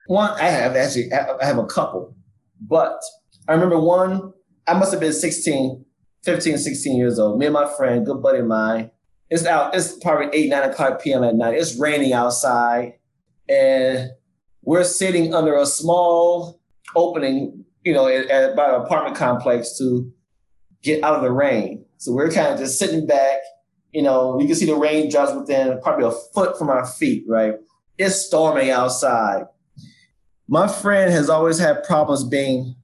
one, 0.07 0.31
I 0.31 0.49
have 0.49 0.77
actually 0.77 1.13
I 1.13 1.45
have 1.45 1.59
a 1.59 1.67
couple, 1.67 2.15
but 2.61 3.01
I 3.49 3.53
remember 3.53 3.81
one, 3.81 4.33
I 4.67 4.75
must 4.75 4.93
have 4.93 5.01
been 5.01 5.13
16, 5.13 5.85
15, 6.25 6.59
16 6.59 6.97
years 6.97 7.19
old. 7.19 7.39
Me 7.39 7.47
and 7.47 7.53
my 7.53 7.71
friend, 7.77 8.07
good 8.07 8.23
buddy 8.23 8.39
of 8.39 8.47
mine, 8.47 8.91
it's 9.31 9.47
out, 9.47 9.75
it's 9.75 9.97
probably 9.99 10.29
8, 10.33 10.51
9 10.51 10.71
o'clock 10.71 11.03
p.m. 11.03 11.25
at 11.25 11.35
night. 11.35 11.55
It's 11.55 11.79
raining 11.79 12.13
outside. 12.13 12.99
And 13.49 14.11
we're 14.63 14.85
sitting 14.85 15.35
under 15.35 15.57
a 15.57 15.67
small 15.67 16.61
opening, 16.95 17.65
you 17.83 17.93
know, 17.93 18.07
at, 18.07 18.27
at 18.31 18.55
by 18.55 18.69
an 18.69 18.83
apartment 18.83 19.17
complex 19.17 19.77
to 19.79 20.13
get 20.83 21.03
out 21.03 21.17
of 21.17 21.23
the 21.23 21.33
rain. 21.33 21.85
So 21.97 22.13
we're 22.13 22.31
kind 22.31 22.53
of 22.53 22.59
just 22.59 22.79
sitting 22.79 23.07
back, 23.07 23.39
you 23.93 24.03
know, 24.03 24.41
you 24.41 24.47
can 24.47 24.57
see 24.57 24.67
the 24.67 24.75
raindrops 24.75 25.35
within 25.35 25.81
probably 25.83 26.07
a 26.07 26.11
foot 26.11 26.59
from 26.59 26.71
our 26.71 26.87
feet, 26.87 27.25
right? 27.29 27.55
It's 27.99 28.17
storming 28.17 28.71
outside. 28.71 29.45
My 30.49 30.67
friend 30.67 31.13
has 31.13 31.29
always 31.29 31.59
had 31.59 31.85
problems 31.85 32.25
being 32.25 32.75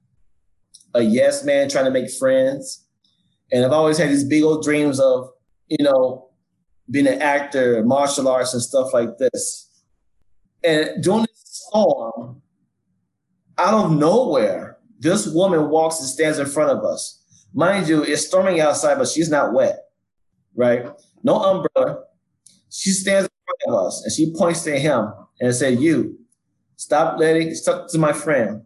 a 0.93 1.01
yes 1.01 1.43
man, 1.43 1.69
trying 1.69 1.85
to 1.85 1.91
make 1.91 2.09
friends. 2.11 2.85
And 3.51 3.65
I've 3.65 3.71
always 3.71 3.97
had 3.97 4.09
these 4.09 4.23
big 4.23 4.43
old 4.43 4.63
dreams 4.63 4.99
of, 4.99 5.29
you 5.67 5.83
know, 5.83 6.29
being 6.89 7.07
an 7.07 7.21
actor, 7.21 7.83
martial 7.83 8.27
arts, 8.27 8.53
and 8.53 8.61
stuff 8.61 8.93
like 8.93 9.17
this. 9.17 9.69
And 10.63 11.03
during 11.03 11.21
this 11.21 11.63
storm, 11.67 12.41
out 13.57 13.73
of 13.73 13.91
nowhere, 13.91 14.77
this 14.99 15.27
woman 15.27 15.69
walks 15.69 15.99
and 15.99 16.07
stands 16.07 16.39
in 16.39 16.45
front 16.45 16.71
of 16.71 16.83
us. 16.83 17.23
Mind 17.53 17.87
you, 17.87 18.03
it's 18.03 18.27
storming 18.27 18.59
outside, 18.59 18.97
but 18.97 19.07
she's 19.07 19.29
not 19.29 19.53
wet, 19.53 19.79
right? 20.55 20.87
No 21.23 21.35
umbrella. 21.35 22.03
She 22.69 22.91
stands 22.91 23.25
in 23.25 23.31
front 23.45 23.79
of 23.79 23.87
us 23.87 24.03
and 24.03 24.13
she 24.13 24.33
points 24.33 24.63
to 24.63 24.79
him 24.79 25.11
and 25.39 25.53
said, 25.53 25.79
You, 25.79 26.19
stop 26.75 27.19
letting, 27.19 27.53
stop 27.55 27.89
to 27.89 27.97
my 27.97 28.13
friend, 28.13 28.61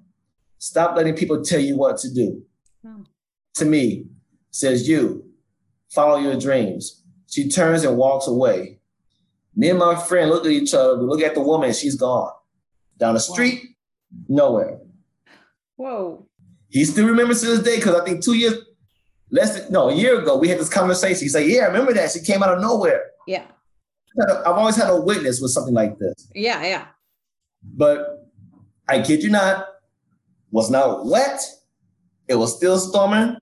stop 0.58 0.96
letting 0.96 1.16
people 1.16 1.44
tell 1.44 1.60
you 1.60 1.78
what 1.78 1.98
to 2.00 2.13
do. 2.13 2.44
Hmm. 2.86 3.04
To 3.56 3.66
me, 3.66 4.08
says, 4.52 4.88
You, 4.88 5.25
follow 5.90 6.18
your 6.18 6.40
dreams. 6.40 7.04
She 7.28 7.50
turns 7.50 7.84
and 7.84 7.98
walks 7.98 8.28
away. 8.28 8.80
Me 9.56 9.70
and 9.70 9.80
my 9.80 9.96
friend 9.96 10.30
look 10.30 10.46
at 10.46 10.52
each 10.52 10.74
other. 10.74 10.98
We 10.98 11.06
look 11.06 11.22
at 11.22 11.36
the 11.36 11.42
woman. 11.42 11.74
She's 11.74 11.96
gone. 11.96 12.32
Down 12.98 13.13
the 13.13 13.20
street, 13.20 13.62
nowhere. 14.28 14.80
Whoa. 15.75 16.28
He 16.70 16.86
still 16.86 17.08
remembers 17.08 17.42
to 17.42 17.48
this 17.48 17.60
day 17.60 17.78
because 17.78 17.96
I 17.96 18.04
think 18.04 18.24
two 18.24 18.34
years, 18.34 18.56
less 19.34 19.60
than, 19.60 19.72
no, 19.72 19.90
a 19.90 19.94
year 19.94 20.22
ago, 20.22 20.38
we 20.38 20.48
had 20.48 20.60
this 20.60 20.70
conversation. 20.70 21.20
He's 21.20 21.36
like, 21.36 21.48
Yeah, 21.48 21.63
I 21.63 21.66
remember 21.66 21.94
that. 21.94 22.12
She 22.12 22.22
came 22.22 22.42
out 22.42 22.56
of 22.56 22.62
nowhere. 22.62 23.12
Yeah. 23.28 23.44
I've 24.30 24.46
always 24.46 24.75
had 24.75 24.90
a 24.90 25.02
witness 25.02 25.42
with 25.42 25.52
something 25.52 25.74
like 25.74 25.98
this. 25.98 26.30
Yeah, 26.36 26.63
yeah. 26.63 26.86
But 27.63 28.30
I 28.88 29.02
kid 29.02 29.24
you 29.24 29.32
not, 29.32 29.66
was 30.52 30.70
not 30.70 31.08
wet. 31.08 31.42
It 32.28 32.36
was 32.36 32.56
still 32.56 32.78
storming. 32.78 33.38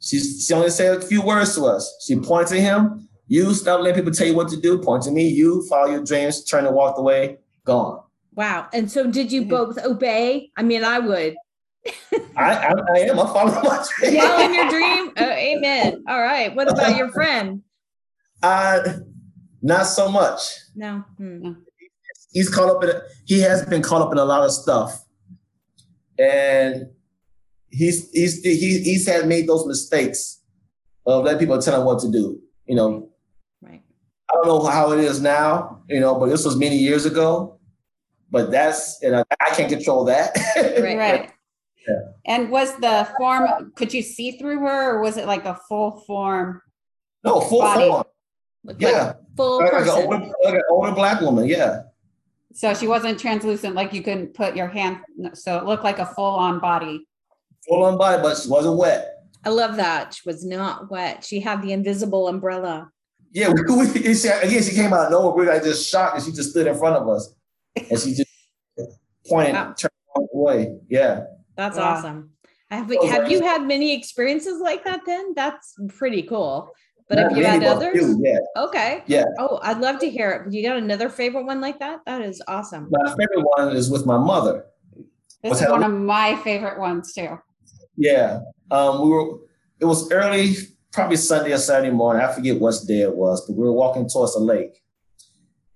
She, 0.00 0.18
she 0.18 0.52
only 0.52 0.70
said 0.70 0.98
a 0.98 1.00
few 1.00 1.22
words 1.22 1.54
to 1.54 1.66
us. 1.66 2.04
She 2.04 2.16
pointed 2.16 2.48
to 2.48 2.60
him. 2.60 3.08
You 3.28 3.54
stop 3.54 3.80
letting 3.80 3.94
people 3.94 4.12
tell 4.12 4.26
you 4.26 4.34
what 4.34 4.48
to 4.48 4.60
do. 4.60 4.78
Point 4.78 5.04
to 5.04 5.12
me. 5.12 5.28
You 5.28 5.64
follow 5.68 5.90
your 5.90 6.04
dreams. 6.04 6.44
Turn 6.44 6.66
and 6.66 6.74
walk 6.74 6.98
away. 6.98 7.38
Gone. 7.64 8.02
Wow. 8.34 8.68
And 8.72 8.90
so, 8.90 9.10
did 9.10 9.30
you 9.30 9.42
mm-hmm. 9.42 9.50
both 9.50 9.78
obey? 9.84 10.50
I 10.56 10.62
mean, 10.62 10.84
I 10.84 10.98
would. 10.98 11.36
I, 12.36 12.52
I, 12.52 12.72
I 12.94 12.98
am. 13.00 13.18
I 13.18 13.26
follow 13.26 13.62
my 13.62 13.86
dream. 13.98 14.20
Following 14.20 14.54
your 14.54 14.68
dream. 14.68 15.12
Oh, 15.16 15.30
amen. 15.30 16.04
All 16.08 16.20
right. 16.20 16.54
What 16.54 16.70
about 16.70 16.96
your 16.96 17.10
friend? 17.12 17.62
Uh, 18.42 18.98
not 19.62 19.84
so 19.84 20.10
much. 20.10 20.40
No. 20.74 21.04
Hmm. 21.18 21.52
He's 22.32 22.48
caught 22.48 22.68
up 22.68 22.82
in. 22.84 22.90
He 23.26 23.40
has 23.40 23.64
been 23.66 23.82
caught 23.82 24.02
up 24.02 24.12
in 24.12 24.18
a 24.18 24.24
lot 24.24 24.42
of 24.42 24.52
stuff, 24.52 25.04
and 26.18 26.86
he's 27.70 28.10
he's 28.10 28.40
he, 28.42 28.80
he's 28.80 29.06
had 29.06 29.26
made 29.26 29.48
those 29.48 29.66
mistakes 29.66 30.40
of 31.06 31.24
letting 31.24 31.38
people 31.38 31.60
tell 31.60 31.80
him 31.80 31.86
what 31.86 32.00
to 32.00 32.10
do. 32.10 32.40
You 32.66 32.74
know, 32.74 33.10
right. 33.62 33.82
I 34.30 34.34
don't 34.34 34.46
know 34.46 34.64
how 34.64 34.92
it 34.92 35.00
is 35.00 35.20
now. 35.20 35.82
You 35.88 36.00
know, 36.00 36.18
but 36.18 36.26
this 36.26 36.44
was 36.44 36.56
many 36.56 36.76
years 36.76 37.04
ago. 37.06 37.60
But 38.30 38.50
that's 38.50 39.00
and 39.02 39.16
I, 39.16 39.24
I 39.40 39.54
can't 39.54 39.70
control 39.70 40.04
that. 40.06 40.36
right. 40.80 40.98
right. 40.98 41.30
Yeah. 41.88 42.00
And 42.26 42.50
was 42.50 42.74
the 42.76 43.08
form? 43.18 43.72
Could 43.74 43.92
you 43.92 44.02
see 44.02 44.32
through 44.38 44.60
her, 44.60 44.96
or 44.96 45.02
was 45.02 45.16
it 45.16 45.26
like 45.26 45.44
a 45.44 45.58
full 45.68 46.02
form? 46.06 46.62
No, 47.24 47.40
full 47.40 47.60
body? 47.60 47.88
form. 47.88 48.04
Looked 48.64 48.80
yeah, 48.80 49.14
full 49.36 49.58
like, 49.58 49.70
person. 49.70 49.98
An, 49.98 50.04
older, 50.04 50.32
like 50.44 50.54
an 50.54 50.62
older 50.70 50.92
black 50.92 51.20
woman. 51.20 51.46
Yeah. 51.46 51.82
So 52.54 52.72
she 52.72 52.86
wasn't 52.86 53.18
translucent, 53.18 53.74
like 53.74 53.92
you 53.92 54.02
couldn't 54.02 54.34
put 54.34 54.56
your 54.56 54.68
hand. 54.68 54.98
So 55.34 55.58
it 55.58 55.64
looked 55.64 55.84
like 55.84 55.98
a 55.98 56.06
full 56.06 56.24
on 56.24 56.60
body 56.60 57.06
full 57.66 57.84
on 57.84 57.98
body, 57.98 58.22
but 58.22 58.36
she 58.36 58.48
wasn't 58.48 58.76
wet. 58.76 59.24
I 59.44 59.50
love 59.50 59.76
that. 59.76 60.14
She 60.14 60.22
was 60.26 60.44
not 60.44 60.90
wet. 60.90 61.24
She 61.24 61.40
had 61.40 61.62
the 61.62 61.72
invisible 61.72 62.28
umbrella. 62.28 62.90
Yeah, 63.32 63.52
we, 63.68 63.76
we, 63.76 64.14
she, 64.14 64.28
again, 64.28 64.62
she 64.62 64.74
came 64.74 64.92
out 64.92 65.06
of 65.06 65.10
nowhere. 65.10 65.32
We 65.34 65.46
were 65.46 65.52
like 65.52 65.62
just 65.62 65.88
shocked, 65.88 66.16
and 66.16 66.24
she 66.24 66.32
just 66.32 66.50
stood 66.50 66.66
in 66.66 66.76
front 66.76 66.96
of 66.96 67.08
us, 67.08 67.34
and 67.76 67.98
she 67.98 68.14
just 68.14 68.30
pointed, 69.28 69.54
wow. 69.54 69.74
turned 69.76 70.28
away. 70.32 70.78
Yeah, 70.88 71.24
that's 71.56 71.76
wow. 71.76 71.94
awesome. 71.94 72.30
Have, 72.70 72.88
we, 72.88 72.98
have 73.06 73.30
you 73.30 73.40
had 73.40 73.62
many 73.62 73.96
experiences 73.96 74.60
like 74.60 74.84
that? 74.84 75.02
Then 75.06 75.34
that's 75.34 75.74
pretty 75.88 76.22
cool. 76.22 76.72
But 77.08 77.16
Not 77.16 77.30
have 77.30 77.38
you 77.38 77.44
had 77.44 77.62
others? 77.64 77.96
You, 77.96 78.20
yeah. 78.24 78.62
Okay. 78.64 79.02
Yeah. 79.06 79.24
Oh, 79.38 79.60
I'd 79.62 79.78
love 79.78 79.98
to 80.00 80.10
hear 80.10 80.30
it. 80.30 80.52
You 80.52 80.66
got 80.66 80.78
another 80.78 81.08
favorite 81.08 81.44
one 81.44 81.60
like 81.60 81.78
that? 81.80 82.00
That 82.06 82.22
is 82.22 82.42
awesome. 82.48 82.88
My 82.90 83.10
favorite 83.10 83.44
one 83.56 83.76
is 83.76 83.90
with 83.90 84.06
my 84.06 84.16
mother. 84.16 84.64
This 85.42 85.50
What's 85.50 85.62
is 85.62 85.68
one 85.68 85.84
of 85.84 85.92
my 85.92 86.36
favorite 86.36 86.80
ones 86.80 87.12
too. 87.12 87.38
Yeah. 87.96 88.40
Um, 88.70 89.02
we 89.02 89.08
were, 89.10 89.38
it 89.78 89.84
was 89.84 90.10
early, 90.10 90.54
probably 90.92 91.16
Sunday 91.16 91.52
or 91.52 91.58
Saturday 91.58 91.90
morning. 91.90 92.24
I 92.24 92.32
forget 92.32 92.58
what 92.58 92.74
day 92.88 93.02
it 93.02 93.14
was, 93.14 93.46
but 93.46 93.54
we 93.54 93.64
were 93.64 93.72
walking 93.72 94.08
towards 94.08 94.32
the 94.32 94.40
lake. 94.40 94.80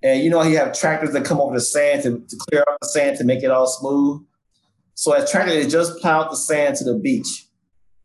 And 0.03 0.23
you 0.23 0.31
know, 0.31 0.43
you 0.43 0.57
have 0.57 0.79
tractors 0.79 1.13
that 1.13 1.25
come 1.25 1.41
over 1.41 1.55
the 1.55 1.61
sand 1.61 2.05
to, 2.05 2.25
to 2.27 2.37
clear 2.49 2.63
up 2.63 2.79
the 2.81 2.89
sand 2.89 3.19
to 3.19 3.25
make 3.25 3.43
it 3.43 3.51
all 3.51 3.67
smooth. 3.67 4.23
So 4.99 5.13
as 5.13 5.31
tractors, 5.31 5.55
they 5.55 5.71
just 5.71 6.01
plowed 6.01 6.29
the 6.29 6.35
sand 6.35 6.75
to 6.79 6.85
the 6.85 6.97
beach. 6.97 7.47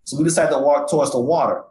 So 0.03 0.15
we 0.15 0.25
decided 0.25 0.51
to 0.51 0.59
walk 0.59 0.87
towards 0.87 1.09
the 1.11 1.19
water. 1.19 1.63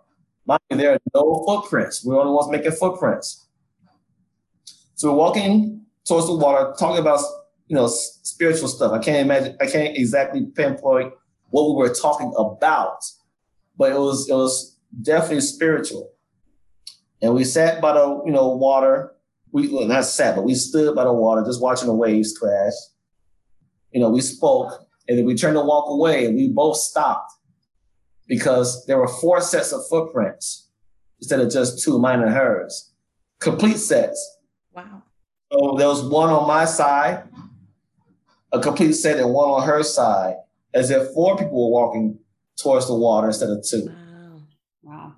Mind 0.47 0.61
you, 0.69 0.77
there 0.77 0.95
are 0.95 0.99
no 1.15 1.45
footprints. 1.47 2.05
We're 2.05 2.15
the 2.15 2.21
only 2.23 2.33
ones 2.33 2.51
making 2.51 2.73
footprints. 2.73 3.47
So 4.97 5.13
we're 5.13 5.19
walking 5.19 5.87
towards 6.05 6.27
the 6.27 6.35
water, 6.35 6.75
talking 6.77 7.01
about 7.01 7.21
you 7.69 7.77
know 7.77 7.87
spiritual 7.87 8.67
stuff. 8.67 8.91
I 8.91 8.99
can't 8.99 9.25
imagine. 9.25 9.57
I 9.61 9.67
can't 9.67 9.97
exactly 9.97 10.45
pinpoint 10.45 11.15
what 11.51 11.69
we 11.69 11.77
were 11.77 11.95
talking 11.95 12.35
about, 12.37 13.05
but 13.77 13.93
it 13.93 13.99
was 13.99 14.29
it 14.29 14.35
was 14.35 14.77
definitely 15.03 15.43
spiritual. 15.43 16.11
And 17.23 17.33
we 17.33 17.45
sat 17.45 17.81
by 17.81 17.93
the 17.93 18.23
you 18.27 18.33
know 18.33 18.49
water. 18.49 19.13
We 19.53 19.69
well, 19.69 19.87
not 19.87 20.05
sat, 20.05 20.35
but 20.35 20.43
we 20.43 20.57
stood 20.57 20.97
by 20.97 21.05
the 21.05 21.13
water, 21.13 21.45
just 21.45 21.63
watching 21.63 21.87
the 21.87 21.95
waves 21.95 22.37
crash. 22.37 22.73
You 23.93 24.01
know, 24.01 24.09
we 24.09 24.21
spoke, 24.21 24.89
and 25.09 25.19
then 25.19 25.25
we 25.25 25.35
turned 25.35 25.57
to 25.57 25.63
walk 25.63 25.89
away, 25.89 26.27
and 26.27 26.37
we 26.37 26.49
both 26.49 26.77
stopped 26.77 27.33
because 28.29 28.87
there 28.87 28.99
were 28.99 29.09
four 29.09 29.41
sets 29.41 29.73
of 29.73 29.87
footprints 29.89 30.69
instead 31.21 31.41
of 31.41 31.51
just 31.51 31.83
two, 31.83 31.99
mine 31.99 32.23
and 32.23 32.33
hers, 32.33 32.93
complete 33.41 33.79
sets. 33.79 34.39
Wow. 34.73 35.03
So 35.53 35.75
there 35.77 35.89
was 35.89 36.03
one 36.03 36.31
on 36.31 36.49
my 36.49 36.65
side, 36.65 37.29
a 38.53 38.61
complete 38.61 38.95
set, 38.95 39.19
and 39.19 39.33
one 39.33 39.49
on 39.49 39.67
her 39.67 39.83
side 39.83 40.37
as 40.75 40.91
if 40.91 41.11
four 41.13 41.37
people 41.37 41.71
were 41.71 41.81
walking 41.81 42.19
towards 42.57 42.87
the 42.87 42.95
water 42.95 43.29
instead 43.29 43.51
of 43.51 43.65
two. 43.65 43.87
Wow. 43.87 44.43
Wow. 44.83 45.13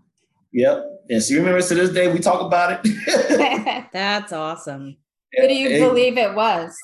Yep. 0.52 0.84
And 1.10 1.22
she 1.22 1.36
remembers 1.36 1.68
to 1.68 1.74
this 1.74 1.90
day 1.90 2.12
we 2.12 2.18
talk 2.18 2.40
about 2.40 2.80
it. 2.84 3.86
That's 3.92 4.32
awesome. 4.32 4.96
Who 5.34 5.48
do 5.48 5.54
you 5.54 5.70
and, 5.70 5.84
believe 5.84 6.16
it 6.16 6.34
was? 6.34 6.74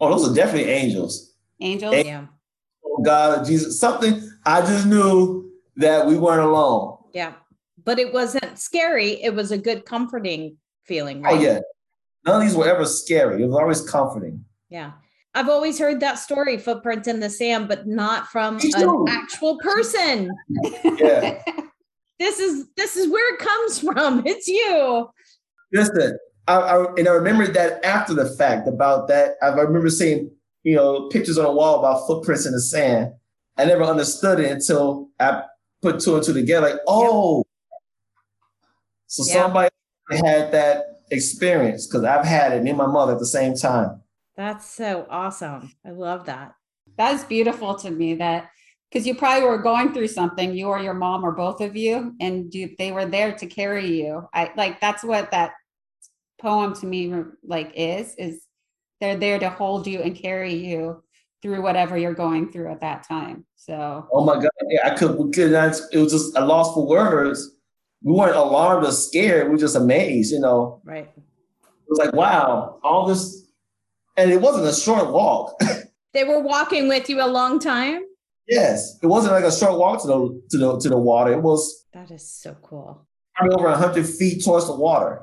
Oh, 0.00 0.10
those 0.10 0.30
are 0.30 0.34
definitely 0.34 0.70
angels. 0.70 1.34
Angels, 1.60 1.94
angels. 1.94 2.06
yeah. 2.06 2.26
Oh 2.84 3.02
God, 3.02 3.44
Jesus, 3.44 3.78
something 3.78 4.22
I 4.46 4.60
just 4.62 4.86
knew 4.86 5.50
that 5.76 6.06
we 6.06 6.16
weren't 6.16 6.40
alone. 6.42 6.98
Yeah. 7.12 7.34
but 7.84 7.98
it 7.98 8.12
wasn't 8.12 8.58
scary. 8.58 9.22
It 9.22 9.34
was 9.34 9.50
a 9.52 9.58
good, 9.58 9.84
comforting 9.84 10.56
feeling. 10.84 11.18
Oh, 11.18 11.22
right? 11.30 11.38
Oh 11.38 11.42
yeah, 11.42 11.58
none 12.26 12.36
of 12.36 12.42
these 12.42 12.56
were 12.56 12.68
ever 12.68 12.84
scary. 12.86 13.42
It 13.42 13.46
was 13.46 13.56
always 13.56 13.82
comforting. 13.88 14.44
Yeah. 14.68 14.92
I've 15.34 15.48
always 15.48 15.78
heard 15.78 16.00
that 16.00 16.18
story, 16.18 16.58
footprints 16.58 17.06
in 17.06 17.20
the 17.20 17.30
sand, 17.30 17.68
but 17.68 17.86
not 17.86 18.28
from 18.28 18.58
an 18.58 19.04
actual 19.08 19.58
person. 19.58 20.30
Yeah. 20.98 21.42
this 22.18 22.40
is 22.40 22.66
this 22.76 22.96
is 22.96 23.08
where 23.08 23.34
it 23.34 23.38
comes 23.38 23.78
from. 23.78 24.26
It's 24.26 24.48
you. 24.48 25.08
Listen, 25.72 26.18
I, 26.50 26.58
I, 26.58 26.94
and 26.94 27.08
I 27.08 27.12
remember 27.12 27.46
that 27.46 27.84
after 27.84 28.12
the 28.12 28.26
fact 28.26 28.66
about 28.66 29.06
that. 29.08 29.36
I 29.40 29.48
remember 29.48 29.88
seeing 29.88 30.30
you 30.64 30.74
know 30.74 31.08
pictures 31.08 31.38
on 31.38 31.44
the 31.44 31.52
wall 31.52 31.78
about 31.78 32.06
footprints 32.06 32.44
in 32.44 32.52
the 32.52 32.60
sand. 32.60 33.12
I 33.56 33.66
never 33.66 33.84
understood 33.84 34.40
it 34.40 34.50
until 34.50 35.10
I 35.20 35.42
put 35.80 36.00
two 36.00 36.16
and 36.16 36.24
two 36.24 36.32
together. 36.32 36.70
Like, 36.70 36.80
oh, 36.88 37.44
so 39.06 39.24
yeah. 39.26 39.42
somebody 39.42 39.70
had 40.10 40.50
that 40.52 41.02
experience 41.10 41.86
because 41.86 42.04
I've 42.04 42.24
had 42.24 42.52
it. 42.52 42.62
Me 42.62 42.70
and 42.70 42.78
my 42.78 42.86
mother 42.86 43.12
at 43.12 43.18
the 43.20 43.26
same 43.26 43.54
time. 43.54 44.02
That's 44.36 44.68
so 44.68 45.06
awesome. 45.08 45.72
I 45.86 45.90
love 45.90 46.26
that. 46.26 46.54
That's 46.96 47.22
beautiful 47.24 47.76
to 47.76 47.90
me. 47.90 48.14
That 48.14 48.50
because 48.90 49.06
you 49.06 49.14
probably 49.14 49.48
were 49.48 49.58
going 49.58 49.92
through 49.92 50.08
something, 50.08 50.52
you 50.52 50.66
or 50.66 50.80
your 50.80 50.94
mom 50.94 51.24
or 51.24 51.30
both 51.30 51.60
of 51.60 51.76
you, 51.76 52.16
and 52.20 52.52
you, 52.52 52.74
they 52.76 52.90
were 52.90 53.06
there 53.06 53.36
to 53.36 53.46
carry 53.46 53.86
you. 53.86 54.28
I 54.34 54.50
like 54.56 54.80
that's 54.80 55.04
what 55.04 55.30
that 55.30 55.52
poem 56.40 56.74
to 56.74 56.86
me 56.86 57.12
like 57.44 57.72
is 57.74 58.14
is 58.16 58.42
they're 59.00 59.16
there 59.16 59.38
to 59.38 59.50
hold 59.50 59.86
you 59.86 60.00
and 60.00 60.14
carry 60.14 60.54
you 60.54 61.02
through 61.42 61.62
whatever 61.62 61.96
you're 61.96 62.14
going 62.14 62.50
through 62.50 62.70
at 62.70 62.80
that 62.80 63.06
time. 63.06 63.44
So 63.56 64.06
oh 64.12 64.24
my 64.24 64.34
god, 64.34 64.50
yeah, 64.68 64.90
I 64.90 64.94
could 64.94 65.16
we 65.16 65.30
could 65.30 65.52
not, 65.52 65.74
it 65.92 65.98
was 65.98 66.12
just 66.12 66.36
a 66.36 66.44
loss 66.44 66.74
for 66.74 66.86
words. 66.86 67.56
We 68.02 68.12
weren't 68.12 68.36
alarmed 68.36 68.86
or 68.86 68.92
scared. 68.92 69.46
We 69.46 69.52
were 69.52 69.58
just 69.58 69.76
amazed, 69.76 70.32
you 70.32 70.40
know. 70.40 70.80
Right. 70.84 71.10
It 71.16 71.88
was 71.88 71.98
like, 71.98 72.14
wow, 72.14 72.78
all 72.82 73.06
this 73.06 73.46
and 74.16 74.30
it 74.30 74.40
wasn't 74.40 74.66
a 74.66 74.72
short 74.72 75.12
walk. 75.12 75.58
they 76.12 76.24
were 76.24 76.40
walking 76.40 76.88
with 76.88 77.08
you 77.08 77.22
a 77.22 77.26
long 77.26 77.58
time? 77.58 78.02
Yes. 78.48 78.98
It 79.02 79.06
wasn't 79.06 79.34
like 79.34 79.44
a 79.44 79.52
short 79.52 79.78
walk 79.78 80.02
to 80.02 80.08
the 80.08 80.42
to 80.50 80.58
the 80.58 80.78
to 80.78 80.88
the 80.90 80.98
water. 80.98 81.32
It 81.32 81.42
was 81.42 81.86
that 81.92 82.10
is 82.10 82.28
so 82.28 82.56
cool. 82.62 83.06
Over 83.40 83.70
hundred 83.70 84.06
feet 84.06 84.44
towards 84.44 84.66
the 84.66 84.74
water. 84.74 85.22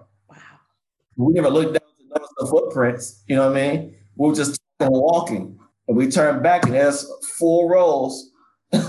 We 1.17 1.33
never 1.33 1.49
looked 1.49 1.73
down 1.73 1.89
to 1.99 2.07
notice 2.07 2.33
the 2.37 2.47
footprints. 2.47 3.23
You 3.27 3.35
know 3.35 3.49
what 3.49 3.57
I 3.57 3.71
mean? 3.73 3.95
We 4.15 4.29
were 4.29 4.35
just 4.35 4.59
walking. 4.79 5.59
And 5.87 5.97
we 5.97 6.09
turned 6.09 6.43
back 6.43 6.65
and 6.65 6.73
there's 6.73 7.05
four 7.37 7.71
rows. 7.71 8.31
you 8.71 8.79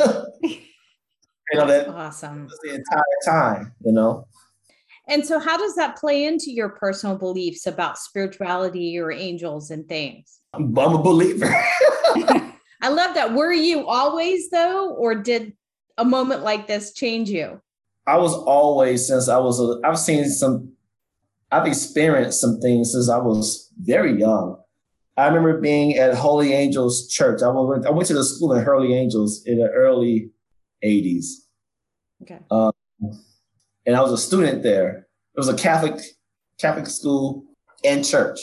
know 1.54 1.66
that 1.66 1.88
awesome 1.88 2.48
the 2.62 2.74
entire 2.74 3.02
time, 3.24 3.72
you 3.84 3.92
know. 3.92 4.26
And 5.08 5.24
so, 5.24 5.38
how 5.38 5.56
does 5.56 5.74
that 5.76 5.96
play 5.96 6.24
into 6.24 6.50
your 6.50 6.68
personal 6.68 7.16
beliefs 7.16 7.66
about 7.66 7.98
spirituality 7.98 8.98
or 8.98 9.10
angels 9.10 9.70
and 9.70 9.88
things? 9.88 10.40
I'm, 10.52 10.76
I'm 10.78 10.94
a 10.94 11.02
believer. 11.02 11.46
I 12.80 12.88
love 12.90 13.14
that. 13.14 13.32
Were 13.32 13.52
you 13.52 13.86
always, 13.86 14.50
though, 14.50 14.90
or 14.90 15.14
did 15.14 15.54
a 15.96 16.04
moment 16.04 16.42
like 16.42 16.66
this 16.66 16.92
change 16.92 17.30
you? 17.30 17.60
I 18.06 18.16
was 18.18 18.34
always, 18.34 19.06
since 19.06 19.28
I 19.28 19.38
was, 19.38 19.60
a, 19.60 19.80
I've 19.84 19.98
seen 19.98 20.28
some, 20.28 20.72
I've 21.50 21.66
experienced 21.66 22.40
some 22.40 22.60
things 22.60 22.92
since 22.92 23.08
I 23.08 23.18
was 23.18 23.72
very 23.80 24.18
young. 24.18 24.58
I 25.16 25.26
remember 25.26 25.60
being 25.60 25.96
at 25.96 26.14
Holy 26.14 26.52
Angels 26.52 27.08
Church. 27.08 27.42
I 27.42 27.48
went, 27.48 27.86
I 27.86 27.90
went 27.90 28.06
to 28.08 28.14
the 28.14 28.24
school 28.24 28.52
in 28.52 28.64
Holy 28.64 28.94
Angels 28.94 29.42
in 29.46 29.58
the 29.58 29.68
early 29.68 30.30
80s. 30.84 31.26
Okay. 32.22 32.38
Um, 32.50 32.72
and 33.86 33.96
I 33.96 34.00
was 34.00 34.12
a 34.12 34.18
student 34.18 34.62
there. 34.62 35.08
It 35.34 35.38
was 35.38 35.48
a 35.48 35.56
Catholic 35.56 36.00
Catholic 36.58 36.86
school 36.86 37.44
and 37.84 38.04
church. 38.04 38.40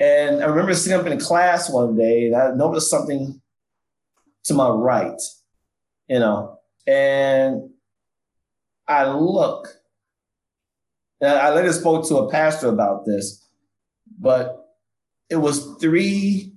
And 0.00 0.42
I 0.42 0.46
remember 0.46 0.74
sitting 0.74 0.98
up 0.98 1.06
in 1.06 1.18
class 1.18 1.70
one 1.70 1.96
day 1.96 2.26
and 2.26 2.36
I 2.36 2.50
noticed 2.50 2.90
something 2.90 3.40
to 4.44 4.54
my 4.54 4.68
right, 4.68 5.20
you 6.08 6.18
know, 6.18 6.58
and 6.86 7.70
I 8.86 9.08
look. 9.10 9.68
And 11.20 11.30
I 11.30 11.52
later 11.52 11.72
spoke 11.72 12.06
to 12.08 12.16
a 12.18 12.30
pastor 12.30 12.68
about 12.68 13.04
this, 13.06 13.44
but 14.18 14.68
it 15.30 15.36
was 15.36 15.76
three, 15.80 16.54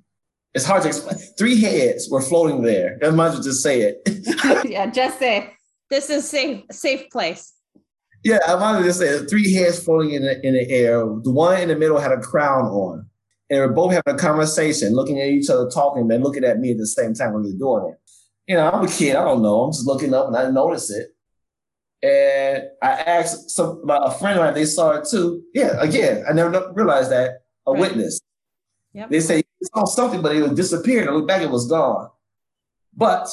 it's 0.54 0.66
hard 0.66 0.84
to 0.84 0.90
explain. 0.90 1.18
Three 1.38 1.60
heads 1.60 2.10
were 2.10 2.22
floating 2.22 2.62
there. 2.62 3.00
I 3.04 3.10
might 3.10 3.28
as 3.28 3.34
well 3.36 3.44
just 3.44 3.64
say 3.64 3.82
it. 3.82 4.02
yeah, 4.70 4.86
just 4.88 5.20
say 5.20 5.54
this 5.90 6.10
is 6.10 6.28
safe, 6.28 6.64
safe 6.72 7.10
place. 7.10 7.54
Yeah, 8.24 8.40
I 8.48 8.56
might 8.56 8.76
have 8.76 8.86
just 8.86 9.00
said 9.00 9.30
three 9.30 9.52
heads 9.54 9.84
floating 9.84 10.12
in 10.12 10.22
the, 10.22 10.46
in 10.46 10.54
the 10.54 10.70
air. 10.70 11.00
The 11.00 11.32
one 11.32 11.60
in 11.60 11.70
the 11.70 11.76
middle 11.76 12.00
had 12.00 12.12
a 12.12 12.20
crown 12.20 12.66
on. 12.66 13.08
And 13.50 13.58
they 13.58 13.60
were 13.60 13.74
both 13.74 13.92
having 13.92 14.16
a 14.16 14.18
conversation, 14.18 14.94
looking 14.94 15.20
at 15.20 15.28
each 15.28 15.50
other, 15.50 15.70
talking, 15.70 16.10
and 16.10 16.24
looking 16.24 16.44
at 16.44 16.60
me 16.60 16.72
at 16.72 16.78
the 16.78 16.86
same 16.86 17.14
time 17.14 17.34
when 17.34 17.44
they 17.44 17.52
were 17.52 17.58
doing 17.58 17.94
it. 17.94 18.00
You 18.48 18.58
know, 18.58 18.70
I'm 18.70 18.86
a 18.86 18.88
kid, 18.88 19.16
I 19.16 19.24
don't 19.24 19.42
know. 19.42 19.64
I'm 19.64 19.72
just 19.72 19.88
looking 19.88 20.14
up 20.14 20.28
and 20.28 20.38
I 20.38 20.50
notice 20.52 20.92
it. 20.92 21.11
And 22.04 22.64
I 22.82 22.90
asked 22.90 23.52
some 23.52 23.84
a 23.88 24.12
friend 24.12 24.40
of 24.40 24.46
mine, 24.46 24.54
they 24.56 24.66
saw 24.66 24.92
it 24.92 25.08
too. 25.10 25.44
Yeah, 25.54 25.80
again, 25.80 26.24
I 26.28 26.34
never 26.34 26.72
realized 26.74 27.12
that 27.12 27.44
a 27.68 27.74
right. 27.74 27.82
witness. 27.82 28.20
Yep. 28.94 29.10
They 29.10 29.20
say 29.20 29.40
it 29.40 29.70
saw 29.74 29.86
something, 29.86 30.22
but 30.22 30.36
it 30.36 30.42
was 30.42 30.54
disappeared. 30.54 31.08
I 31.08 31.12
looked 31.12 31.28
back, 31.28 31.42
it 31.42 31.52
was 31.52 31.68
gone. 31.68 32.10
But 32.96 33.30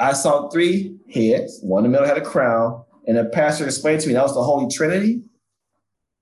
I 0.00 0.14
saw 0.14 0.48
three 0.48 0.96
heads. 1.12 1.60
One 1.62 1.84
in 1.84 1.92
the 1.92 1.98
middle 1.98 2.08
had 2.08 2.18
a 2.18 2.24
crown, 2.24 2.84
and 3.06 3.16
the 3.16 3.26
pastor 3.26 3.66
explained 3.66 4.00
to 4.02 4.08
me 4.08 4.14
that 4.14 4.22
was 4.22 4.34
the 4.34 4.42
Holy 4.42 4.68
Trinity. 4.72 5.22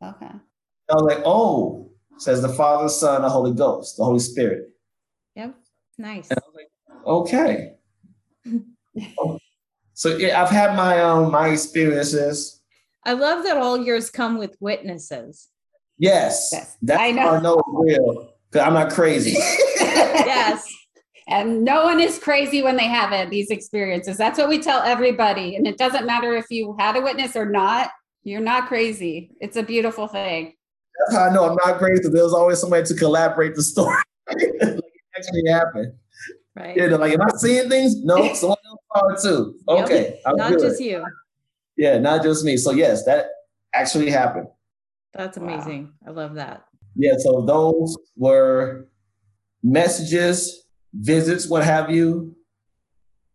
Okay. 0.02 0.26
I 0.26 0.94
was 0.94 1.02
like, 1.02 1.22
oh, 1.24 1.90
says 2.18 2.42
the 2.42 2.48
Father, 2.48 2.88
Son, 2.88 3.22
the 3.22 3.28
Holy 3.30 3.52
Ghost, 3.52 3.96
the 3.96 4.04
Holy 4.04 4.18
Spirit. 4.18 4.70
Yep. 5.34 5.54
Nice. 5.98 6.30
And 6.30 6.38
I 6.38 6.42
was 6.46 6.54
like, 6.54 6.70
okay. 7.06 7.74
so 9.96 10.14
yeah, 10.18 10.42
I've 10.42 10.50
had 10.50 10.76
my 10.76 11.00
um 11.00 11.32
my 11.32 11.48
experiences. 11.48 12.60
I 13.06 13.14
love 13.14 13.44
that 13.44 13.56
all 13.56 13.78
yours 13.78 14.10
come 14.10 14.36
with 14.36 14.54
witnesses. 14.60 15.48
Yes. 15.96 16.50
yes. 16.52 16.76
That's 16.82 17.00
I 17.00 17.12
know. 17.12 17.28
I 17.30 17.40
know 17.40 17.54
it's 17.54 17.98
real. 17.98 18.34
Because 18.50 18.66
I'm 18.66 18.74
not 18.74 18.92
crazy. 18.92 19.30
yes. 19.80 20.70
And 21.28 21.64
no 21.64 21.84
one 21.84 21.98
is 21.98 22.18
crazy 22.18 22.62
when 22.62 22.76
they 22.76 22.88
have 22.88 23.12
it, 23.12 23.30
these 23.30 23.50
experiences. 23.50 24.18
That's 24.18 24.38
what 24.38 24.50
we 24.50 24.60
tell 24.60 24.82
everybody. 24.82 25.56
And 25.56 25.66
it 25.66 25.78
doesn't 25.78 26.04
matter 26.04 26.36
if 26.36 26.44
you 26.50 26.76
had 26.78 26.96
a 26.96 27.00
witness 27.00 27.34
or 27.34 27.46
not, 27.46 27.90
you're 28.22 28.40
not 28.42 28.68
crazy. 28.68 29.30
It's 29.40 29.56
a 29.56 29.62
beautiful 29.62 30.08
thing. 30.08 30.52
That's 30.98 31.16
how 31.16 31.30
I 31.30 31.32
know 31.32 31.48
I'm 31.48 31.56
not 31.64 31.78
crazy. 31.78 32.10
There's 32.10 32.34
always 32.34 32.60
somebody 32.60 32.84
to 32.84 32.94
collaborate 32.94 33.54
the 33.54 33.62
story. 33.62 33.96
like 34.28 34.42
it 34.42 34.84
actually 35.16 35.50
happened. 35.50 35.94
Right. 36.54 36.76
You 36.76 36.88
know, 36.88 36.96
like, 36.96 37.12
am 37.12 37.22
I 37.22 37.28
seeing 37.36 37.68
things? 37.68 38.02
No, 38.02 38.34
someone 38.34 38.55
too. 39.22 39.54
Okay. 39.68 40.20
Yep. 40.26 40.36
Not 40.36 40.50
good. 40.52 40.60
just 40.60 40.80
you. 40.80 41.04
Yeah, 41.76 41.98
not 41.98 42.22
just 42.22 42.44
me. 42.44 42.56
So 42.56 42.72
yes, 42.72 43.04
that 43.04 43.26
actually 43.74 44.10
happened. 44.10 44.48
That's 45.14 45.36
amazing. 45.36 45.92
Wow. 46.02 46.12
I 46.12 46.14
love 46.14 46.34
that. 46.34 46.64
Yeah, 46.94 47.14
so 47.18 47.42
those 47.42 47.96
were 48.16 48.88
messages 49.62 50.66
visits, 50.94 51.48
what 51.48 51.64
have 51.64 51.90
you. 51.90 52.34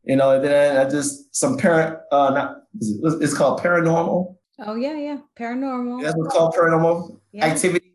You 0.03 0.15
know, 0.15 0.31
and 0.31 0.43
then 0.43 0.77
I 0.77 0.89
just 0.89 1.35
some 1.35 1.57
parent, 1.57 1.99
uh, 2.11 2.31
not 2.31 2.57
it's 2.79 3.37
called 3.37 3.59
paranormal. 3.59 4.35
Oh 4.59 4.75
yeah, 4.75 4.97
yeah, 4.97 5.17
paranormal. 5.37 6.01
That's 6.01 6.15
what's 6.17 6.35
called 6.35 6.55
paranormal 6.55 7.19
yeah. 7.31 7.45
activity. 7.45 7.90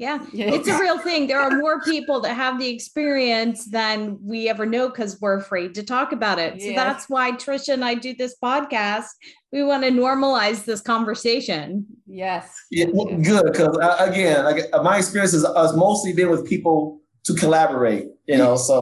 Yeah, 0.00 0.24
it's 0.32 0.66
a 0.66 0.80
real 0.80 0.98
thing. 0.98 1.26
There 1.26 1.38
are 1.38 1.50
more 1.50 1.82
people 1.82 2.22
that 2.22 2.34
have 2.34 2.58
the 2.58 2.70
experience 2.70 3.66
than 3.66 4.18
we 4.22 4.48
ever 4.48 4.64
know 4.64 4.88
because 4.88 5.20
we're 5.20 5.36
afraid 5.36 5.74
to 5.74 5.82
talk 5.82 6.12
about 6.12 6.38
it. 6.38 6.62
So 6.62 6.72
that's 6.72 7.10
why 7.10 7.32
Tricia 7.32 7.74
and 7.74 7.84
I 7.84 7.96
do 7.96 8.14
this 8.14 8.34
podcast. 8.42 9.08
We 9.52 9.62
want 9.62 9.82
to 9.84 9.90
normalize 9.90 10.64
this 10.64 10.80
conversation. 10.80 11.84
Yes. 12.06 12.50
Yeah, 12.70 12.86
good 12.86 13.44
because 13.52 13.76
uh, 13.76 13.96
again, 13.98 14.46
like 14.46 14.64
my 14.82 14.96
experience 14.96 15.32
has 15.32 15.76
mostly 15.76 16.14
been 16.14 16.30
with 16.30 16.48
people 16.48 17.02
to 17.24 17.34
collaborate. 17.34 18.06
You 18.26 18.38
know, 18.38 18.56
so 18.56 18.80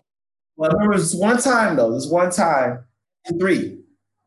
well, 0.55 0.71
there 0.79 0.89
was 0.89 1.17
one 1.17 1.43
time 1.43 1.75
though. 1.75 1.93
This 1.93 2.09
one 2.09 2.31
time, 2.31 2.85
three. 3.41 3.81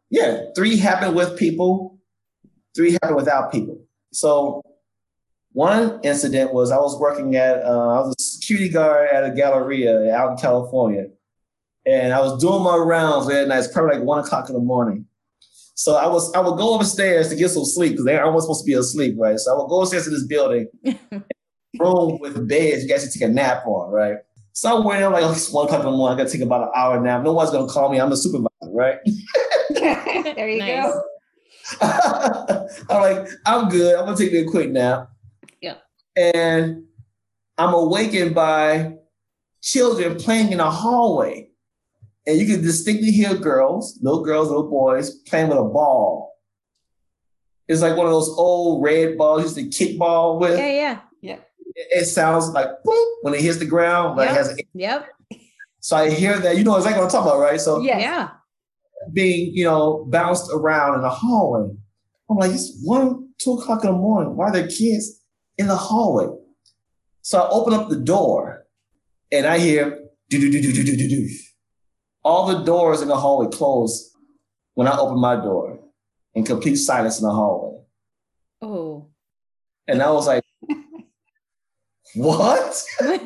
Yeah, 0.09 0.41
three 0.57 0.75
happened 0.75 1.15
with 1.15 1.39
people. 1.39 1.99
Three 2.75 2.91
happened 2.91 3.15
without 3.15 3.49
people. 3.49 3.81
So 4.11 4.61
one 5.53 5.99
incident 6.03 6.53
was 6.53 6.71
I 6.71 6.77
was 6.77 6.99
working 6.99 7.35
at 7.35 7.63
uh, 7.63 7.69
I 7.69 7.99
was 7.99 8.15
a 8.17 8.21
security 8.21 8.69
guard 8.69 9.09
at 9.09 9.23
a 9.23 9.31
Galleria 9.31 10.13
out 10.13 10.31
in 10.31 10.37
California, 10.37 11.07
and 11.85 12.13
I 12.13 12.21
was 12.21 12.41
doing 12.41 12.63
my 12.63 12.77
rounds 12.77 13.27
that 13.27 13.47
night. 13.47 13.59
It's 13.59 13.67
probably 13.73 13.97
like 13.97 14.05
one 14.05 14.19
o'clock 14.19 14.49
in 14.49 14.55
the 14.55 14.61
morning. 14.61 15.05
So 15.75 15.95
I 15.95 16.07
was 16.07 16.31
I 16.33 16.39
would 16.39 16.57
go 16.57 16.79
upstairs 16.79 17.29
to 17.29 17.35
get 17.35 17.49
some 17.49 17.65
sleep 17.65 17.93
because 17.93 18.07
I 18.07 18.25
was 18.25 18.43
supposed 18.43 18.61
to 18.61 18.65
be 18.65 18.73
asleep, 18.73 19.15
right? 19.17 19.39
So 19.39 19.53
I 19.53 19.57
would 19.59 19.69
go 19.69 19.81
upstairs 19.81 20.05
to 20.05 20.09
this 20.11 20.25
building, 20.25 20.67
room 21.79 22.19
with 22.19 22.47
beds 22.47 22.83
you 22.83 22.89
guys 22.89 23.03
should 23.03 23.11
take 23.11 23.29
a 23.29 23.31
nap 23.31 23.65
on, 23.65 23.91
right? 23.91 24.17
somewhere 24.53 25.09
like 25.09 25.23
oh, 25.23 25.31
it's 25.31 25.51
one 25.51 25.65
o'clock 25.65 25.81
in 25.81 25.85
the 25.85 25.91
morning. 25.91 26.19
I 26.19 26.23
gotta 26.23 26.31
take 26.31 26.45
about 26.45 26.63
an 26.63 26.69
hour 26.75 26.99
nap. 26.99 27.23
No 27.23 27.33
one's 27.33 27.51
gonna 27.51 27.71
call 27.71 27.91
me. 27.91 27.99
I'm 27.99 28.09
the 28.09 28.17
supervisor, 28.17 28.49
right? 28.63 28.99
there 29.69 30.49
you 30.49 30.59
nice. 30.59 30.83
go. 30.83 31.01
I'm 32.89 33.01
like, 33.01 33.29
I'm 33.45 33.69
good. 33.69 33.95
I'm 33.95 34.05
gonna 34.05 34.17
take 34.17 34.33
me 34.33 34.39
a 34.39 34.45
quick 34.45 34.69
nap. 34.69 35.09
Yeah. 36.15 36.31
And 36.35 36.83
I'm 37.57 37.73
awakened 37.73 38.33
by 38.35 38.95
children 39.61 40.15
playing 40.17 40.51
in 40.51 40.59
a 40.59 40.69
hallway. 40.71 41.49
And 42.27 42.37
you 42.39 42.45
can 42.45 42.61
distinctly 42.61 43.11
hear 43.11 43.33
girls, 43.35 43.97
little 44.01 44.23
girls, 44.23 44.47
little 44.49 44.69
boys 44.69 45.09
playing 45.27 45.49
with 45.49 45.57
a 45.57 45.63
ball. 45.63 46.35
It's 47.67 47.81
like 47.81 47.95
one 47.97 48.05
of 48.05 48.11
those 48.11 48.29
old 48.29 48.83
red 48.83 49.17
balls 49.17 49.39
you 49.57 49.63
used 49.63 49.77
to 49.77 49.85
kick 49.85 49.97
ball 49.97 50.39
with. 50.39 50.57
Yeah, 50.57 50.67
yeah. 50.71 50.99
Yeah. 51.21 51.37
It 51.75 52.05
sounds 52.05 52.49
like 52.49 52.67
boop 52.85 53.13
when 53.21 53.33
it 53.33 53.41
hits 53.41 53.57
the 53.57 53.65
ground, 53.65 54.17
like 54.17 54.29
Yep. 54.29 54.35
it 54.35 54.37
has 54.37 54.59
Yep. 54.73 55.07
so 55.79 55.95
I 55.95 56.09
hear 56.09 56.37
that, 56.37 56.57
you 56.57 56.63
know 56.63 56.75
exactly 56.75 56.99
what 56.99 57.05
I'm 57.05 57.11
talking 57.11 57.31
about, 57.31 57.39
right? 57.41 57.61
So 57.61 57.79
Yes. 57.81 58.01
Yeah. 58.01 58.29
being, 59.13 59.51
you 59.55 59.63
know, 59.63 60.05
bounced 60.09 60.51
around 60.53 60.95
in 60.95 61.01
the 61.01 61.09
hallway. 61.09 61.69
I'm 62.29 62.37
like, 62.37 62.51
it's 62.51 62.77
one, 62.83 63.29
two 63.39 63.53
o'clock 63.53 63.83
in 63.83 63.91
the 63.91 63.97
morning. 63.97 64.35
Why 64.35 64.47
are 64.49 64.51
there 64.51 64.67
kids 64.67 65.20
in 65.61 65.67
the 65.67 65.75
hallway? 65.75 66.27
So 67.21 67.39
I 67.39 67.49
open 67.49 67.73
up 67.73 67.89
the 67.89 67.95
door 67.95 68.65
and 69.31 69.45
I 69.45 69.59
hear 69.59 69.99
do 70.29 70.39
do 70.39 70.51
do 70.51 70.61
do 70.61 70.73
do 70.73 70.83
do 70.83 70.97
do 70.97 71.07
do. 71.07 71.29
All 72.23 72.47
the 72.47 72.63
doors 72.63 73.01
in 73.01 73.07
the 73.07 73.15
hallway 73.17 73.49
close 73.49 74.15
when 74.73 74.87
I 74.87 74.97
open 74.97 75.19
my 75.19 75.35
door 75.35 75.79
in 76.33 76.43
complete 76.43 76.75
silence 76.75 77.19
in 77.19 77.25
the 77.25 77.33
hallway. 77.33 77.83
Oh. 78.61 79.07
And 79.87 80.01
I 80.01 80.11
was 80.11 80.27
like, 80.27 80.43
what? 82.15 82.83
what 82.99 83.21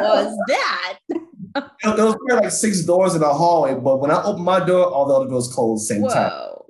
was 0.00 0.38
that? 0.48 0.98
There 1.08 2.04
was 2.04 2.16
probably 2.16 2.44
like 2.44 2.50
six 2.50 2.84
doors 2.84 3.14
in 3.14 3.20
the 3.20 3.32
hallway, 3.32 3.74
but 3.74 4.00
when 4.00 4.10
I 4.10 4.22
opened 4.22 4.44
my 4.44 4.64
door, 4.64 4.86
all 4.86 5.06
the 5.06 5.14
other 5.14 5.28
doors 5.28 5.48
closed 5.52 5.90
at 5.90 6.00
the 6.00 6.00
same 6.00 6.08
time. 6.08 6.30
Whoa. 6.30 6.66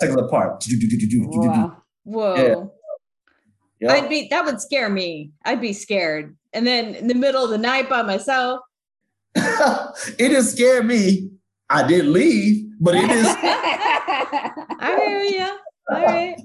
Taking 0.00 0.18
it 0.18 0.24
apart. 0.24 0.64
Wow. 1.10 1.82
Whoa. 2.04 2.34
Yeah. 2.36 2.64
Yep. 3.80 3.90
I'd 3.90 4.08
be 4.08 4.28
that 4.30 4.44
would 4.44 4.60
scare 4.60 4.88
me. 4.88 5.30
I'd 5.44 5.60
be 5.60 5.72
scared. 5.72 6.36
And 6.52 6.66
then 6.66 6.94
in 6.94 7.06
the 7.06 7.14
middle 7.14 7.44
of 7.44 7.50
the 7.50 7.58
night 7.58 7.88
by 7.88 8.02
myself. 8.02 8.60
it 9.34 10.16
didn't 10.18 10.42
scare 10.44 10.82
me. 10.82 11.30
I 11.70 11.86
did 11.86 12.06
leave, 12.06 12.66
but 12.80 12.94
it 12.94 13.10
is, 13.10 13.26
I 13.42 14.96
hear 15.04 15.22
you. 15.22 15.58
All 15.94 16.04
right. 16.04 16.36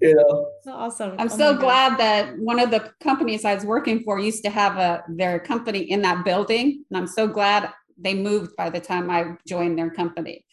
you 0.00 0.14
know, 0.14 0.46
Awesome. 0.72 1.12
I'm 1.18 1.26
Oh 1.30 1.36
so 1.36 1.52
my 1.54 1.60
God. 1.60 1.60
glad 1.60 1.98
that 1.98 2.38
one 2.38 2.58
of 2.60 2.70
the 2.70 2.92
companies 3.02 3.44
I 3.44 3.54
was 3.54 3.64
working 3.64 4.02
for 4.04 4.18
used 4.18 4.44
to 4.44 4.50
have 4.50 4.76
a 4.76 5.02
their 5.08 5.38
company 5.40 5.80
in 5.80 6.02
that 6.02 6.24
building, 6.24 6.84
and 6.90 6.96
I'm 6.98 7.06
so 7.06 7.26
glad 7.26 7.70
they 7.98 8.14
moved 8.14 8.54
by 8.56 8.70
the 8.70 8.80
time 8.80 9.10
I 9.10 9.34
joined 9.46 9.78
their 9.78 9.90
company. 9.90 10.44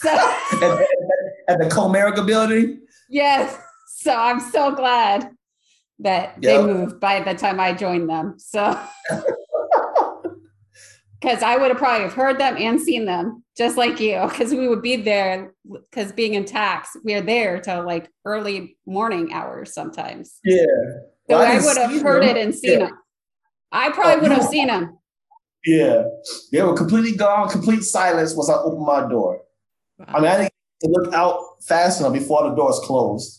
So 0.00 0.08
at, 0.10 0.62
at- 0.62 0.86
at 1.48 1.58
the 1.58 1.64
Comerica 1.66 2.26
building. 2.26 2.80
yes, 3.08 3.58
so 4.00 4.14
I'm 4.14 4.38
so 4.38 4.70
glad 4.74 5.30
that 5.98 6.40
they 6.40 6.62
moved 6.62 7.00
by 7.00 7.20
the 7.20 7.34
time 7.34 7.58
I 7.58 7.72
joined 7.72 8.08
them. 8.08 8.34
So 8.38 8.78
because 11.20 11.42
I 11.42 11.56
would 11.56 11.68
have 11.70 11.78
probably 11.78 12.02
have 12.04 12.12
heard 12.12 12.38
them 12.38 12.56
and 12.56 12.80
seen 12.80 13.04
them 13.06 13.42
just 13.56 13.76
like 13.76 13.98
you, 13.98 14.20
because 14.28 14.52
we 14.52 14.68
would 14.68 14.82
be 14.82 14.94
there. 14.96 15.52
Because 15.90 16.12
being 16.12 16.34
in 16.34 16.44
tax, 16.44 16.90
we 17.04 17.14
are 17.14 17.20
there 17.20 17.60
till 17.60 17.84
like 17.84 18.08
early 18.24 18.76
morning 18.86 19.32
hours 19.32 19.74
sometimes. 19.74 20.38
Yeah. 20.44 20.64
So 21.28 21.36
Well, 21.36 21.40
I, 21.42 21.52
didn't 21.54 21.64
would 21.64 21.76
have 21.76 22.02
heard 22.02 22.22
them. 22.22 22.36
it 22.36 22.40
and 22.40 22.54
seen 22.54 22.78
Yeah. 22.78 22.86
them. 22.86 22.98
I 23.72 23.90
probably 23.90 24.14
Oh, 24.14 24.20
would 24.22 24.30
have 24.32 24.44
you- 24.44 24.48
seen 24.50 24.68
them. 24.68 24.98
Yeah. 25.66 26.04
They 26.52 26.62
were 26.62 26.74
completely 26.76 27.16
gone, 27.16 27.48
complete 27.48 27.82
silence 27.82 28.34
once 28.36 28.48
I 28.48 28.54
opened 28.54 28.86
my 28.86 29.08
door. 29.08 29.40
I 30.06 30.20
mean, 30.20 30.30
I 30.30 30.36
didn't 30.80 30.92
look 30.96 31.12
out 31.12 31.40
fast 31.64 31.98
enough 32.00 32.12
before 32.12 32.48
the 32.48 32.54
doors 32.54 32.78
closed. 32.84 33.37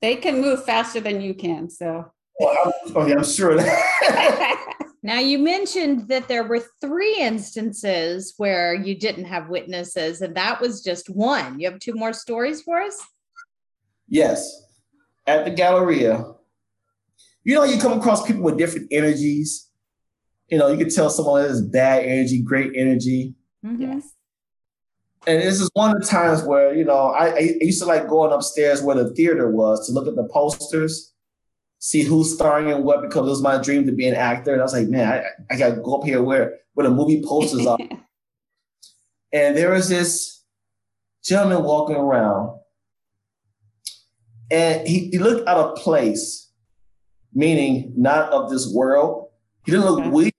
They 0.00 0.16
can 0.16 0.40
move 0.40 0.64
faster 0.64 1.00
than 1.00 1.20
you 1.20 1.34
can. 1.34 1.68
So 1.68 2.10
Well, 2.38 2.56
I'm, 2.64 2.96
okay, 2.96 3.12
I'm 3.12 3.24
sure 3.24 3.56
that. 3.56 4.66
Now 5.02 5.18
you 5.18 5.38
mentioned 5.38 6.08
that 6.08 6.28
there 6.28 6.44
were 6.44 6.62
three 6.80 7.16
instances 7.18 8.34
where 8.36 8.74
you 8.74 8.94
didn't 8.98 9.24
have 9.24 9.48
witnesses, 9.48 10.20
and 10.20 10.36
that 10.36 10.60
was 10.60 10.82
just 10.84 11.08
one. 11.08 11.58
You 11.58 11.70
have 11.70 11.80
two 11.80 11.94
more 11.94 12.12
stories 12.12 12.62
for 12.62 12.80
us? 12.80 13.02
yes. 14.08 14.66
At 15.26 15.44
the 15.44 15.50
Galleria, 15.52 16.24
you 17.44 17.54
know, 17.54 17.62
you 17.62 17.80
come 17.80 17.98
across 17.98 18.26
people 18.26 18.42
with 18.42 18.58
different 18.58 18.88
energies. 18.90 19.70
You 20.48 20.58
know, 20.58 20.68
you 20.68 20.78
can 20.78 20.90
tell 20.90 21.08
someone 21.08 21.42
has 21.42 21.62
bad 21.62 22.04
energy, 22.04 22.42
great 22.42 22.72
energy. 22.74 23.34
Mhm. 23.64 23.80
yes. 23.80 24.12
And 25.26 25.42
this 25.42 25.60
is 25.60 25.70
one 25.74 25.94
of 25.94 26.00
the 26.00 26.06
times 26.06 26.42
where, 26.42 26.74
you 26.74 26.84
know, 26.84 27.08
I, 27.08 27.26
I 27.30 27.38
used 27.60 27.80
to 27.82 27.86
like 27.86 28.08
going 28.08 28.32
upstairs 28.32 28.82
where 28.82 28.96
the 28.96 29.10
theater 29.14 29.50
was 29.50 29.86
to 29.86 29.92
look 29.92 30.08
at 30.08 30.16
the 30.16 30.24
posters, 30.32 31.12
see 31.78 32.02
who's 32.02 32.34
starring 32.34 32.68
in 32.70 32.84
what, 32.84 33.02
because 33.02 33.26
it 33.26 33.30
was 33.30 33.42
my 33.42 33.58
dream 33.60 33.84
to 33.86 33.92
be 33.92 34.06
an 34.08 34.14
actor. 34.14 34.52
And 34.52 34.60
I 34.60 34.64
was 34.64 34.72
like, 34.72 34.88
man, 34.88 35.08
I, 35.50 35.54
I 35.54 35.58
got 35.58 35.74
to 35.74 35.80
go 35.82 35.96
up 35.96 36.04
here 36.04 36.22
where, 36.22 36.58
where 36.72 36.88
the 36.88 36.94
movie 36.94 37.22
posters 37.22 37.66
are. 37.66 37.78
and 39.32 39.56
there 39.56 39.72
was 39.72 39.88
this 39.90 40.42
gentleman 41.22 41.64
walking 41.64 41.96
around. 41.96 42.58
And 44.50 44.88
he, 44.88 45.10
he 45.10 45.18
looked 45.18 45.46
out 45.46 45.58
of 45.58 45.76
place, 45.76 46.50
meaning 47.34 47.92
not 47.96 48.32
of 48.32 48.50
this 48.50 48.72
world. 48.72 49.28
He 49.64 49.72
didn't 49.72 49.86
look 49.86 50.00
Okay. 50.00 50.08
weird. 50.08 50.32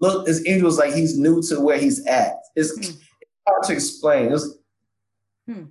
Look, 0.00 0.26
his 0.26 0.46
angel 0.46 0.66
was 0.66 0.76
like 0.78 0.92
he's 0.92 1.16
new 1.16 1.40
to 1.44 1.60
where 1.60 1.78
he's 1.78 2.04
at. 2.06 2.34
It's 2.56 2.72
Hmm. 2.76 2.98
Hard 3.46 3.62
to 3.64 3.72
explain. 3.72 4.26
It 4.26 4.32
was 4.32 4.58
Hmm. 5.48 5.64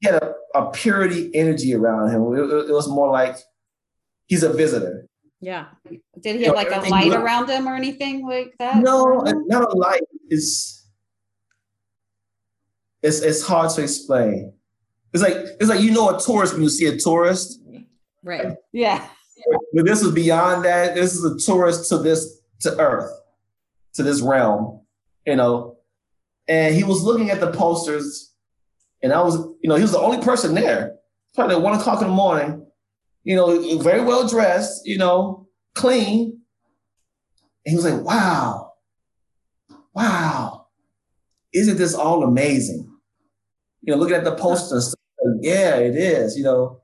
he 0.00 0.08
had 0.08 0.22
a, 0.22 0.34
a 0.54 0.70
purity 0.70 1.30
energy 1.34 1.74
around 1.74 2.10
him. 2.10 2.22
It, 2.34 2.68
it- 2.70 2.72
was 2.72 2.88
more 2.88 3.10
like 3.10 3.36
he's 4.26 4.42
a 4.42 4.52
visitor. 4.52 5.06
Yeah. 5.40 5.66
Did 6.20 6.36
he 6.36 6.40
You 6.40 6.46
have 6.46 6.54
know, 6.54 6.62
like 6.62 6.86
a 6.86 6.88
light 6.88 7.12
around 7.12 7.50
him 7.50 7.68
or 7.68 7.74
anything 7.74 8.26
like 8.26 8.54
that? 8.58 8.78
No, 8.82 9.20
not 9.46 9.70
a 9.70 9.76
light. 9.76 10.00
It's 10.30 10.86
it's 13.02 13.20
it's 13.20 13.46
hard 13.46 13.70
to 13.72 13.82
explain. 13.82 14.54
It's 15.12 15.22
like 15.22 15.34
it's 15.36 15.68
like 15.68 15.80
you 15.80 15.90
know 15.92 16.16
a 16.16 16.20
tourist 16.20 16.54
when 16.54 16.62
you 16.62 16.70
see 16.70 16.86
a 16.86 16.96
tourist, 16.96 17.60
Right. 18.22 18.56
Yeah. 18.72 19.06
but 19.74 19.84
this 19.84 20.00
is 20.02 20.12
beyond 20.12 20.64
that. 20.64 20.94
This 20.94 21.12
is 21.14 21.22
a 21.24 21.36
tourist 21.38 21.88
to 21.90 21.98
this 21.98 22.40
to 22.60 22.78
Earth, 22.80 23.12
to 23.94 24.02
this 24.02 24.22
realm, 24.22 24.80
you 25.26 25.36
know. 25.36 25.73
And 26.48 26.74
he 26.74 26.84
was 26.84 27.02
looking 27.02 27.30
at 27.30 27.40
the 27.40 27.50
posters, 27.52 28.34
and 29.02 29.12
I 29.12 29.22
was, 29.22 29.36
you 29.62 29.68
know, 29.68 29.76
he 29.76 29.82
was 29.82 29.92
the 29.92 30.00
only 30.00 30.18
person 30.22 30.54
there. 30.54 30.96
Probably 31.34 31.56
at 31.56 31.62
one 31.62 31.74
o'clock 31.74 32.00
in 32.00 32.08
the 32.08 32.14
morning, 32.14 32.66
you 33.24 33.34
know, 33.34 33.78
very 33.78 34.02
well 34.02 34.28
dressed, 34.28 34.86
you 34.86 34.98
know, 34.98 35.48
clean. 35.74 36.40
And 37.66 37.70
he 37.70 37.76
was 37.76 37.84
like, 37.84 38.04
"Wow, 38.04 38.74
wow, 39.94 40.66
isn't 41.52 41.78
this 41.78 41.94
all 41.94 42.22
amazing?" 42.22 42.90
You 43.82 43.94
know, 43.94 43.98
looking 43.98 44.16
at 44.16 44.24
the 44.24 44.36
posters, 44.36 44.94
like, 45.24 45.38
yeah, 45.42 45.76
it 45.76 45.96
is. 45.96 46.36
You 46.36 46.44
know, 46.44 46.82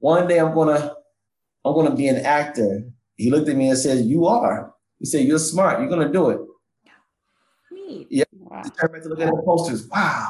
one 0.00 0.26
day 0.26 0.38
I'm 0.38 0.54
gonna 0.54 0.96
I'm 1.66 1.86
to 1.86 1.96
be 1.96 2.06
an 2.06 2.24
actor. 2.24 2.84
He 3.16 3.30
looked 3.30 3.48
at 3.48 3.56
me 3.56 3.68
and 3.68 3.78
said, 3.78 4.04
You 4.04 4.26
are. 4.26 4.72
He 4.98 5.06
said, 5.06 5.26
You're 5.26 5.38
smart. 5.38 5.80
You're 5.80 5.88
to 6.06 6.12
do 6.12 6.30
it. 6.30 6.40
Neat. 7.72 8.25
Wow. 8.56 8.62
Back 8.62 9.02
to 9.02 9.08
look 9.08 9.20
at 9.20 9.26
the 9.26 9.42
posters. 9.44 9.88
Wow. 9.88 10.28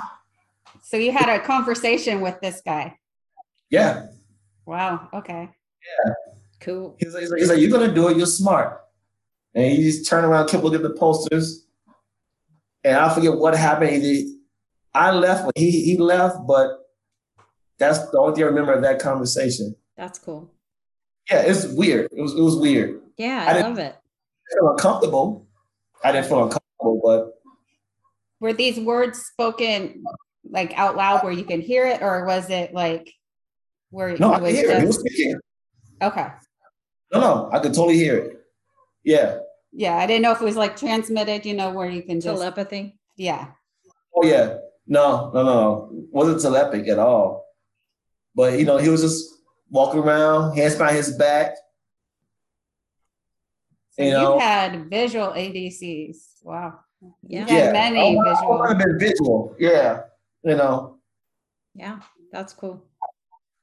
So 0.83 0.97
you 0.97 1.13
had 1.13 1.29
a 1.29 1.41
conversation 1.41 2.21
with 2.21 2.41
this 2.41 2.61
guy. 2.65 2.99
Yeah. 3.71 4.07
Wow. 4.65 5.09
Okay. 5.13 5.49
Yeah. 5.51 6.13
Cool. 6.61 6.97
He's 6.99 7.15
like, 7.15 7.23
he's 7.23 7.31
like, 7.31 7.41
he's 7.41 7.49
like, 7.51 7.59
You're 7.61 7.71
going 7.71 7.89
to 7.89 7.95
do 7.95 8.09
it. 8.09 8.17
You're 8.17 8.27
smart. 8.27 8.81
And 9.55 9.73
he 9.73 9.83
just 9.83 10.09
turned 10.09 10.27
around, 10.27 10.49
kept 10.49 10.63
looking 10.65 10.77
at 10.77 10.83
the 10.83 10.99
posters. 10.99 11.67
And 12.85 12.97
I 12.97 13.13
forget 13.13 13.35
what 13.35 13.57
happened. 13.57 14.03
He 14.03 14.37
I 14.95 15.11
left, 15.11 15.51
he, 15.57 15.71
he 15.71 15.99
left, 15.99 16.39
but 16.47 16.71
that's 17.79 17.99
the 18.11 18.19
only 18.19 18.35
thing 18.35 18.45
I 18.45 18.47
remember 18.47 18.73
of 18.73 18.83
that 18.83 18.99
conversation. 18.99 19.77
That's 19.97 20.19
cool. 20.19 20.51
Yeah, 21.31 21.43
it's 21.43 21.67
weird. 21.67 22.09
It 22.13 22.23
was, 22.23 22.33
it 22.33 22.41
was 22.41 22.57
weird. 22.57 23.03
Yeah, 23.19 23.45
I 23.47 23.59
I, 23.59 23.61
love 23.63 23.79
it. 23.79 23.95
I 23.95 24.59
felt 24.59 24.73
uncomfortable. 24.73 25.47
I 26.03 26.13
didn't 26.13 26.29
feel 26.29 26.45
uncomfortable, 26.45 27.01
but 27.05 27.36
Were 28.41 28.53
these 28.53 28.79
words 28.79 29.21
spoken 29.21 30.05
like 30.49 30.77
out 30.79 30.97
loud 30.97 31.23
where 31.25 31.33
you 31.33 31.45
can 31.45 31.61
hear 31.61 31.87
it, 31.87 32.03
or 32.03 32.25
was 32.27 32.51
it 32.51 32.73
like 32.75 33.13
where 33.91 34.17
no, 34.19 34.33
it 34.33 34.37
I 34.37 34.41
could 34.41 34.55
hear 34.55 34.71
it. 34.71 34.81
He 34.81 34.87
was 34.87 34.99
speaking. 35.01 35.39
okay? 36.03 36.29
No, 37.13 37.21
no, 37.21 37.51
I 37.53 37.59
could 37.61 37.75
totally 37.75 37.97
hear 37.97 38.17
it. 38.19 38.41
Yeah. 39.05 39.39
Yeah, 39.73 39.97
I 39.97 40.07
didn't 40.07 40.23
know 40.23 40.33
if 40.33 40.41
it 40.41 40.45
was 40.45 40.57
like 40.57 40.77
transmitted, 40.77 41.45
you 41.47 41.55
know, 41.55 41.71
where 41.71 41.89
you 41.89 42.03
can 42.03 42.21
just 42.21 42.41
Telepathy. 42.41 42.99
yeah. 43.17 43.49
Oh 44.15 44.25
yeah. 44.25 44.57
No, 44.87 45.31
no, 45.35 45.43
no, 45.43 45.55
no. 45.55 45.91
Wasn't 46.11 46.41
telepathic 46.41 46.89
at 46.89 46.99
all. 46.99 47.45
But 48.35 48.59
you 48.59 48.65
know, 48.65 48.79
he 48.79 48.89
was 48.89 49.03
just 49.03 49.35
walking 49.71 50.01
around, 50.01 50.57
hands 50.57 50.77
behind 50.77 50.97
his 50.97 51.17
back. 51.17 51.55
So 53.91 54.03
You 54.03 54.11
you, 54.11 54.39
had 54.39 54.89
visual 54.91 55.29
ADCs. 55.29 56.17
Wow. 56.43 56.81
Yeah. 57.23 57.47
You 57.47 57.55
had 57.55 57.73
many 57.73 58.19
I, 58.19 58.25
visual. 58.25 58.53
I 58.53 58.61
would 58.61 58.69
have 58.69 58.79
been 58.79 58.99
visual. 58.99 59.55
Yeah. 59.59 60.03
You 60.43 60.57
know. 60.57 60.99
Yeah, 61.75 62.01
that's 62.33 62.53
cool. 62.55 62.83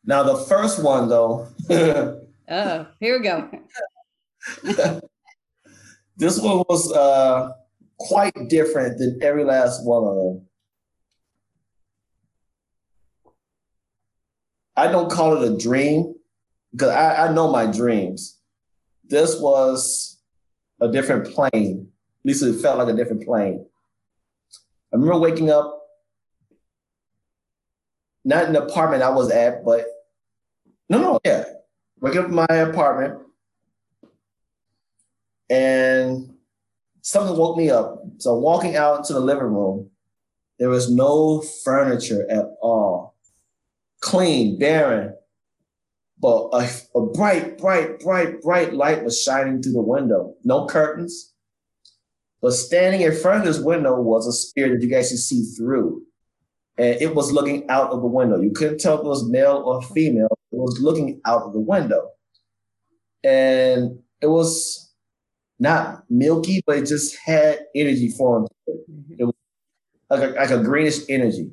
Now 0.06 0.24
the 0.24 0.36
first 0.36 0.84
one 0.84 1.10
though, 1.10 1.48
Oh, 2.50 2.88
here 3.00 3.18
we 3.18 3.24
go. 3.24 3.50
this 6.18 6.40
one 6.40 6.64
was 6.70 6.92
uh, 6.92 7.52
quite 7.98 8.34
different 8.50 9.00
than 9.00 9.20
every 9.22 9.44
last 9.44 9.86
one 9.86 10.04
of 10.04 10.16
them. 10.16 10.46
I 14.76 14.88
don't 14.88 15.12
call 15.12 15.42
it 15.42 15.52
a 15.52 15.58
dream 15.58 16.16
because 16.72 16.90
I, 16.90 17.28
I 17.28 17.34
know 17.34 17.52
my 17.52 17.66
dreams. 17.68 18.40
This 19.06 19.40
was 19.40 20.20
a 20.82 20.92
different 20.92 21.34
plane. 21.34 21.93
At 22.24 22.28
least 22.28 22.44
it 22.44 22.62
felt 22.62 22.78
like 22.78 22.88
a 22.88 22.96
different 22.96 23.26
plane. 23.26 23.66
I 24.94 24.96
remember 24.96 25.20
waking 25.20 25.50
up, 25.50 25.82
not 28.24 28.46
in 28.46 28.54
the 28.54 28.64
apartment 28.64 29.04
I 29.04 29.10
was 29.10 29.30
at, 29.30 29.66
but 29.66 29.86
no, 30.88 31.00
no, 31.00 31.20
yeah, 31.26 31.44
waking 32.00 32.20
up 32.20 32.28
in 32.28 32.36
my 32.36 32.46
apartment, 32.50 33.20
and 35.50 36.34
something 37.02 37.36
woke 37.36 37.58
me 37.58 37.70
up. 37.70 38.04
So 38.20 38.36
walking 38.36 38.78
out 38.78 39.00
into 39.00 39.14
the 39.14 39.20
living 39.20 39.44
room, 39.44 39.90
there 40.60 40.70
was 40.70 40.90
no 40.90 41.42
furniture 41.42 42.26
at 42.30 42.46
all, 42.62 43.16
clean, 44.00 44.58
barren. 44.58 45.16
But 46.22 46.50
a, 46.54 46.70
a 46.96 47.06
bright, 47.08 47.58
bright, 47.58 48.00
bright, 48.00 48.42
bright 48.42 48.74
light 48.74 49.04
was 49.04 49.22
shining 49.22 49.62
through 49.62 49.74
the 49.74 49.82
window. 49.82 50.36
No 50.46 50.68
curtains. 50.68 51.33
But 52.44 52.52
standing 52.52 53.00
in 53.00 53.16
front 53.16 53.40
of 53.40 53.46
this 53.46 53.64
window 53.64 54.02
was 54.02 54.28
a 54.28 54.34
spirit 54.34 54.74
that 54.74 54.86
you 54.86 54.90
guys 54.90 55.10
could 55.10 55.20
see 55.20 55.44
through. 55.44 56.04
And 56.78 57.02
it 57.02 57.16
was 57.16 57.32
looking 57.32 57.70
out 57.70 57.92
of 57.92 58.02
the 58.02 58.08
window. 58.08 58.42
You 58.42 58.52
couldn't 58.52 58.80
tell 58.80 58.96
if 58.96 59.00
it 59.00 59.08
was 59.08 59.30
male 59.30 59.64
or 59.66 59.82
female. 59.82 60.38
It 60.52 60.58
was 60.58 60.78
looking 60.82 61.22
out 61.26 61.44
of 61.44 61.54
the 61.54 61.62
window. 61.62 62.10
And 63.24 64.00
it 64.20 64.28
was 64.28 64.94
not 65.58 66.04
milky, 66.10 66.62
but 66.68 66.80
it 66.80 66.86
just 66.86 67.16
had 67.16 67.60
energy 67.74 68.10
for 68.10 68.40
him. 68.40 68.48
Mm-hmm. 68.68 69.14
It 69.20 69.24
was 69.24 69.36
like 70.10 70.24
a, 70.24 70.34
like 70.34 70.52
a 70.52 70.62
greenish 70.62 71.00
energy. 71.08 71.50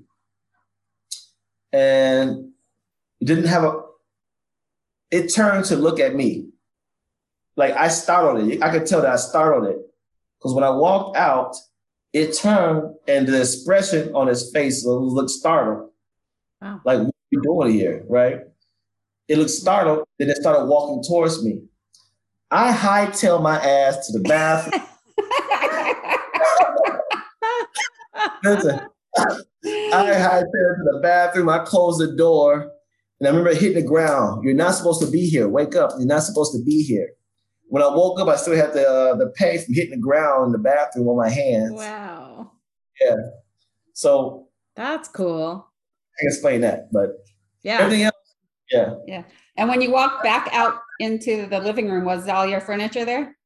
And 1.72 2.50
it 3.20 3.26
didn't 3.26 3.46
have 3.46 3.62
a, 3.62 3.80
it 5.12 5.32
turned 5.32 5.66
to 5.66 5.76
look 5.76 6.00
at 6.00 6.16
me. 6.16 6.48
Like 7.54 7.74
I 7.74 7.86
startled 7.86 8.50
it. 8.50 8.60
I 8.60 8.70
could 8.70 8.86
tell 8.86 9.02
that 9.02 9.12
I 9.12 9.16
startled 9.16 9.68
it. 9.68 9.86
Because 10.40 10.54
when 10.54 10.64
I 10.64 10.70
walked 10.70 11.16
out, 11.18 11.54
it 12.12 12.36
turned 12.36 12.94
and 13.06 13.28
the 13.28 13.40
expression 13.40 14.12
on 14.14 14.26
his 14.26 14.50
face 14.52 14.84
looked 14.84 15.30
startled. 15.30 15.90
Wow. 16.60 16.80
Like, 16.84 16.98
what 17.00 17.08
are 17.08 17.30
you 17.30 17.42
doing 17.42 17.72
here? 17.72 18.04
Right? 18.08 18.40
It 19.28 19.38
looked 19.38 19.50
startled. 19.50 20.04
Then 20.18 20.30
it 20.30 20.36
started 20.36 20.64
walking 20.66 21.04
towards 21.06 21.44
me. 21.44 21.62
I 22.50 22.72
hightail 22.72 23.40
my 23.42 23.58
ass 23.58 24.06
to 24.08 24.18
the 24.18 24.28
bathroom. 24.28 24.82
Listen, 28.42 28.80
I 29.64 30.14
hightail 30.16 30.42
to 30.42 30.84
the 30.92 31.00
bathroom. 31.02 31.48
I 31.48 31.60
close 31.60 31.98
the 31.98 32.16
door. 32.16 32.72
And 33.20 33.28
I 33.28 33.30
remember 33.30 33.54
hitting 33.54 33.74
the 33.74 33.86
ground. 33.86 34.42
You're 34.42 34.54
not 34.54 34.74
supposed 34.74 35.02
to 35.02 35.10
be 35.10 35.26
here. 35.26 35.48
Wake 35.48 35.76
up. 35.76 35.90
You're 35.98 36.06
not 36.06 36.22
supposed 36.22 36.52
to 36.56 36.64
be 36.64 36.82
here. 36.82 37.10
When 37.70 37.84
I 37.84 37.86
woke 37.86 38.18
up, 38.18 38.26
I 38.26 38.34
still 38.34 38.56
had 38.56 38.72
the 38.72 38.84
uh, 38.84 39.14
the 39.14 39.32
pain 39.36 39.60
from 39.64 39.74
hitting 39.74 39.92
the 39.92 39.96
ground 39.96 40.46
in 40.46 40.52
the 40.52 40.58
bathroom 40.58 41.06
on 41.06 41.16
my 41.16 41.28
hands. 41.30 41.70
Wow. 41.72 42.50
Yeah. 43.00 43.14
So 43.94 44.48
That's 44.74 45.08
cool. 45.08 45.68
I 45.68 46.16
can 46.20 46.28
explain 46.28 46.60
that, 46.62 46.90
but 46.92 47.10
Yeah. 47.62 47.78
everything 47.78 48.02
else, 48.02 48.14
yeah. 48.72 48.94
Yeah. 49.06 49.22
And 49.56 49.68
when 49.68 49.80
you 49.80 49.92
walked 49.92 50.24
back 50.24 50.48
out 50.52 50.80
into 50.98 51.46
the 51.46 51.60
living 51.60 51.88
room, 51.88 52.04
was 52.04 52.28
all 52.28 52.44
your 52.44 52.60
furniture 52.60 53.04
there? 53.04 53.36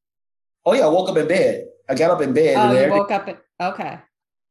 Oh 0.65 0.73
yeah, 0.73 0.85
I 0.85 0.89
woke 0.89 1.11
up 1.11 1.19
in 1.19 1.29
bed. 1.29 1.67
I 1.91 1.95
got 1.95 2.11
up 2.11 2.23
in 2.23 2.33
bed 2.33 2.57
Oh, 2.57 2.75
and 2.75 2.93
you 2.93 2.99
woke 2.99 3.11
up. 3.11 3.29
At, 3.29 3.43
okay. 3.61 3.99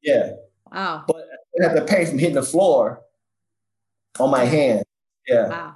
yeah. 0.03 0.33
Wow. 0.71 1.05
But 1.07 1.25
I 1.59 1.67
had 1.67 1.75
the 1.75 1.86
pain 1.86 2.05
from 2.05 2.19
hitting 2.19 2.36
the 2.36 2.43
floor 2.43 3.01
on 4.19 4.29
my 4.29 4.45
hand. 4.45 4.83
Yeah. 5.27 5.49
Wow. 5.49 5.75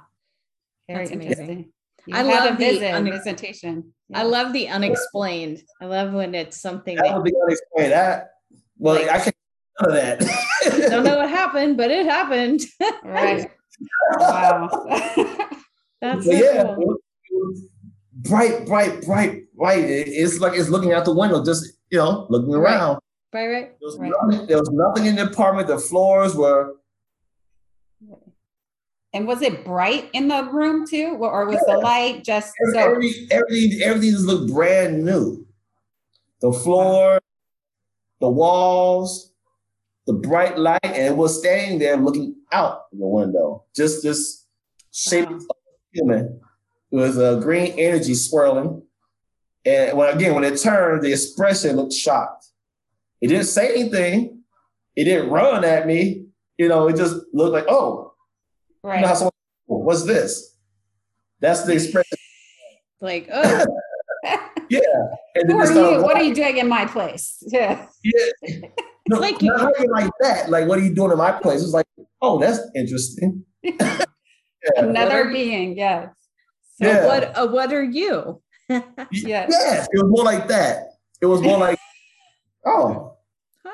Very 0.88 1.06
That's 1.08 1.16
amazing. 1.16 1.72
Interesting. 2.08 2.30
You 2.30 2.36
I 2.36 2.44
love 2.44 2.46
a 2.48 2.52
the 2.52 2.58
visit, 2.58 2.94
une- 2.94 3.10
visitation. 3.12 3.92
I 4.14 4.22
love 4.22 4.52
the 4.52 4.68
unexplained. 4.68 5.62
I 5.80 5.86
love 5.86 6.12
when 6.12 6.34
it's 6.34 6.60
something 6.60 6.96
That 6.96 7.04
that 7.04 7.14
would 7.16 7.24
be 7.24 7.34
unexplained. 7.44 7.92
That 7.92 8.30
well, 8.78 8.94
Like- 8.94 9.08
I 9.10 9.18
can't 9.18 9.36
none 9.80 9.90
of 9.90 9.96
that. 9.96 10.20
don't 10.90 11.04
know 11.04 11.16
what 11.18 11.28
happened, 11.30 11.76
but 11.76 11.90
it 11.90 12.06
happened. 12.06 12.62
Right. 13.04 13.50
wow. 14.18 14.68
That's 16.00 16.24
so 16.26 16.32
yeah, 16.32 16.64
cool. 16.64 16.72
it 16.72 16.78
was- 16.78 16.98
it 17.30 17.34
was 17.34 17.62
bright, 18.12 18.66
bright, 18.66 19.02
bright, 19.04 19.52
bright. 19.54 19.84
It's 19.84 20.38
like 20.40 20.58
it's 20.58 20.68
looking 20.68 20.92
out 20.92 21.04
the 21.04 21.14
window, 21.14 21.44
just 21.44 21.64
you 21.90 21.98
know, 21.98 22.26
looking 22.30 22.50
Right. 22.52 22.74
around. 22.74 22.98
Right, 23.32 23.46
right. 23.48 23.70
There 23.80 23.86
was, 23.86 23.98
Right. 23.98 24.12
nothing, 24.22 24.46
there 24.46 24.58
was 24.58 24.70
nothing 24.70 25.06
in 25.06 25.16
the 25.16 25.24
apartment. 25.30 25.68
The 25.68 25.78
floors 25.78 26.34
were 26.34 26.74
and 29.12 29.26
was 29.26 29.42
it 29.42 29.64
bright 29.64 30.10
in 30.12 30.28
the 30.28 30.44
room 30.44 30.86
too? 30.86 31.16
Or 31.20 31.46
was 31.46 31.60
the 31.66 31.78
light 31.78 32.24
just 32.24 32.52
so? 32.72 32.78
every, 32.78 33.28
everything. 33.30 33.80
Everything 33.82 34.10
just 34.10 34.24
looked 34.24 34.52
brand 34.52 35.04
new. 35.04 35.46
The 36.40 36.52
floor, 36.52 37.20
the 38.20 38.28
walls, 38.28 39.32
the 40.06 40.12
bright 40.12 40.58
light, 40.58 40.80
and 40.84 40.96
it 40.96 41.16
was 41.16 41.38
standing 41.38 41.78
there 41.78 41.96
looking 41.96 42.36
out 42.52 42.90
the 42.92 43.06
window. 43.06 43.64
Just 43.74 44.02
this 44.02 44.46
shape 44.92 45.28
of 45.28 45.42
a 45.42 45.54
human 45.92 46.40
with 46.90 47.18
a 47.18 47.40
green 47.42 47.78
energy 47.78 48.14
swirling. 48.14 48.82
And 49.64 49.96
when 49.96 50.14
again, 50.14 50.34
when 50.34 50.44
it 50.44 50.58
turned, 50.58 51.02
the 51.02 51.12
expression 51.12 51.76
looked 51.76 51.92
shocked. 51.92 52.46
It 53.20 53.28
didn't 53.28 53.46
say 53.46 53.70
anything. 53.70 54.42
It 54.94 55.04
didn't 55.04 55.30
run 55.30 55.64
at 55.64 55.86
me. 55.86 56.26
You 56.56 56.68
know, 56.68 56.88
it 56.88 56.96
just 56.96 57.16
looked 57.32 57.52
like, 57.52 57.66
oh, 57.68 58.07
you 58.96 59.00
know 59.02 59.08
Right. 59.08 59.16
someone, 59.16 59.32
what's 59.66 60.04
this? 60.04 60.56
That's 61.40 61.62
the 61.64 61.72
expression. 61.74 62.18
Like, 63.00 63.28
oh, 63.32 63.64
And 65.34 65.52
Who 65.52 65.58
are 65.58 65.72
you? 65.72 66.02
What 66.02 66.16
are 66.16 66.22
you 66.22 66.34
doing 66.34 66.58
in 66.58 66.68
my 66.68 66.84
place? 66.84 67.42
Yeah. 67.46 67.86
Yeah. 68.02 68.58
No, 69.08 69.18
like 69.18 69.40
like, 69.40 69.42
you- 69.42 69.92
like 69.92 70.10
that. 70.20 70.50
Like, 70.50 70.68
what 70.68 70.78
are 70.78 70.82
you 70.82 70.94
doing 70.94 71.12
in 71.12 71.18
my 71.18 71.32
place? 71.32 71.62
It's 71.62 71.72
like, 71.72 71.86
oh, 72.20 72.38
that's 72.38 72.58
interesting. 72.74 73.44
yeah. 73.62 74.04
Another 74.76 75.30
being. 75.32 75.76
Yes. 75.78 76.10
So 76.82 76.86
Yeah. 76.86 77.06
what 77.06 77.36
uh, 77.38 77.46
what 77.48 77.72
are 77.72 77.84
you? 77.84 78.42
Yes. 78.68 79.48
Yes, 79.50 79.88
it 79.90 80.02
was 80.02 80.10
more 80.10 80.24
like 80.24 80.48
that. 80.48 80.88
It 81.22 81.26
was 81.26 81.40
more 81.40 81.56
like, 81.56 81.78
oh, 82.66 83.16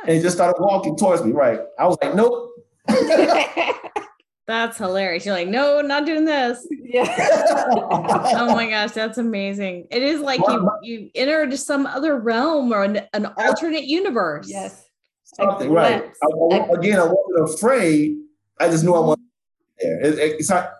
and 0.07 0.17
he 0.17 0.23
just 0.23 0.37
started 0.37 0.55
walking 0.61 0.97
towards 0.97 1.25
me. 1.25 1.33
Right. 1.33 1.59
I 1.79 1.87
was 1.89 1.99
like, 2.01 2.15
nope. 2.15 2.51
That's 4.47 4.77
hilarious. 4.77 5.25
You're 5.25 5.35
like, 5.35 5.49
no, 5.49 5.81
not 5.81 6.05
doing 6.05 6.25
this. 6.27 6.67
yeah. 6.85 7.65
Oh 7.69 8.55
my 8.55 8.69
gosh, 8.69 8.91
that's 8.93 9.17
amazing. 9.19 9.87
It 9.91 10.03
is 10.03 10.21
like 10.21 10.41
you 10.41 10.71
you 10.83 11.11
entered 11.15 11.57
some 11.59 11.87
other 11.87 12.19
realm 12.19 12.73
or 12.73 12.85
an, 12.85 13.01
an 13.15 13.27
alternate 13.39 13.85
universe. 13.85 14.47
Yes. 14.51 14.85
Something, 15.25 15.71
right. 15.73 16.05
I- 16.23 16.57
I- 16.57 16.69
again, 16.79 16.99
I 17.01 17.05
wasn't 17.11 17.55
afraid. 17.55 18.17
I 18.61 18.69
just 18.69 18.85
knew 18.85 18.95
I 18.95 19.01
wasn't 19.01 19.27
there. 19.81 20.01
It- 20.05 20.19
it- 20.19 20.37
it's 20.41 20.51
not, 20.51 20.71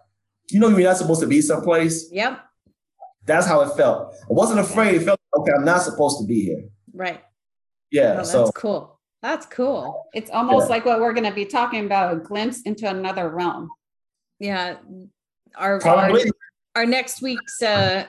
you 0.51 0.61
know, 0.61 0.69
you're 0.69 0.81
not 0.81 0.99
supposed 0.99 1.23
to 1.23 1.27
be 1.27 1.41
someplace. 1.41 2.09
Yep. 2.13 2.39
That's 3.25 3.47
how 3.47 3.63
it 3.63 3.71
felt. 3.75 4.13
I 4.15 4.33
wasn't 4.33 4.61
afraid. 4.61 4.97
It 4.97 5.05
felt 5.05 5.19
okay. 5.39 5.53
I'm 5.57 5.65
not 5.65 5.81
supposed 5.81 6.21
to 6.21 6.27
be 6.27 6.43
here. 6.45 6.65
Right. 6.93 7.23
Yeah. 7.91 8.13
Oh, 8.13 8.17
that's 8.17 8.31
so 8.31 8.51
cool. 8.53 8.94
That's 9.25 9.47
cool. 9.47 10.05
It's 10.13 10.31
almost 10.31 10.67
Yeah. 10.69 10.75
like 10.75 10.85
what 10.85 11.01
we're 11.01 11.15
going 11.15 11.25
to 11.25 11.35
be 11.35 11.47
talking 11.47 11.87
about 11.87 12.13
a 12.13 12.17
glimpse 12.17 12.61
into 12.63 12.87
another 12.87 13.31
realm. 13.31 13.71
Yeah. 14.39 14.77
Our 15.57 15.81
our, 15.87 16.11
our 16.77 16.85
next 16.85 17.23
week's 17.23 17.63
uh 17.63 18.05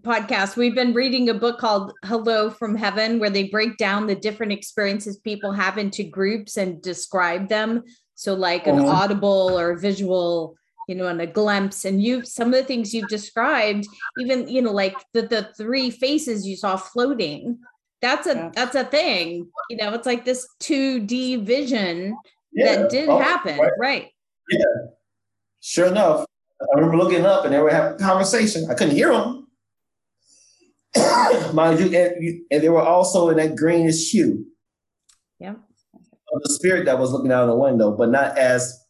podcast, 0.00 0.56
we've 0.56 0.74
been 0.74 0.94
reading 0.94 1.28
a 1.28 1.34
book 1.34 1.58
called 1.58 1.92
Hello 2.06 2.48
from 2.48 2.74
Heaven, 2.76 3.18
where 3.18 3.28
they 3.28 3.44
break 3.48 3.76
down 3.76 4.06
the 4.06 4.14
different 4.14 4.52
experiences 4.52 5.18
people 5.18 5.52
have 5.52 5.76
into 5.76 6.02
groups 6.02 6.56
and 6.56 6.80
describe 6.80 7.48
them. 7.50 7.82
So, 8.14 8.32
like 8.32 8.66
an 8.66 8.76
Mhm. 8.78 8.88
audible 8.88 9.58
or 9.58 9.76
visual, 9.76 10.56
you 10.88 10.94
know, 10.94 11.08
and 11.08 11.20
a 11.20 11.26
glimpse. 11.26 11.84
And 11.84 12.02
you 12.02 12.24
some 12.24 12.48
of 12.48 12.54
the 12.54 12.64
things 12.64 12.94
you've 12.94 13.08
described, 13.08 13.86
even 14.18 14.48
you 14.48 14.62
know, 14.62 14.72
like 14.72 14.96
the 15.12 15.22
the 15.34 15.42
three 15.58 15.90
faces 15.90 16.46
you 16.46 16.56
saw 16.56 16.76
floating. 16.78 17.58
That's 18.04 18.26
a 18.26 18.34
Yeah. 18.34 18.50
that's 18.54 18.74
a 18.74 18.84
thing. 18.84 19.48
You 19.70 19.78
know, 19.78 19.94
it's 19.94 20.04
like 20.04 20.26
this 20.26 20.46
2D 20.60 21.36
vision 21.36 22.14
Yeah. 22.52 22.76
that 22.82 22.90
did 22.90 23.08
Oh, 23.08 23.16
happen, 23.18 23.58
right. 23.58 23.72
right? 23.80 24.08
Sure 25.60 25.86
enough, 25.86 26.26
I 26.60 26.66
remember 26.78 26.98
looking 26.98 27.24
up 27.24 27.46
and 27.46 27.54
they 27.54 27.58
were 27.60 27.70
having 27.70 27.94
a 27.94 27.98
conversation. 27.98 28.66
I 28.70 28.74
couldn't 28.74 28.94
hear 28.94 29.10
them. 29.10 29.46
Mind 31.54 31.80
you, 31.80 31.86
and, 31.98 32.42
and 32.50 32.62
they 32.62 32.68
were 32.68 32.82
also 32.82 33.30
in 33.30 33.38
that 33.38 33.56
greenish 33.56 34.10
hue. 34.10 34.44
Yeah. 35.38 35.54
Of 35.54 36.42
the 36.42 36.52
spirit 36.52 36.84
that 36.84 36.98
was 36.98 37.10
looking 37.10 37.32
out 37.32 37.44
of 37.44 37.48
the 37.48 37.56
window, 37.56 37.90
but 37.96 38.10
not 38.10 38.36
as 38.36 38.84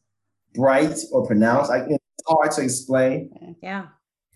bright 0.54 0.98
or 1.12 1.24
pronounced. 1.24 1.70
I, 1.70 1.84
it's 1.88 2.24
hard 2.26 2.50
to 2.52 2.62
explain. 2.62 3.56
Yeah. 3.62 3.86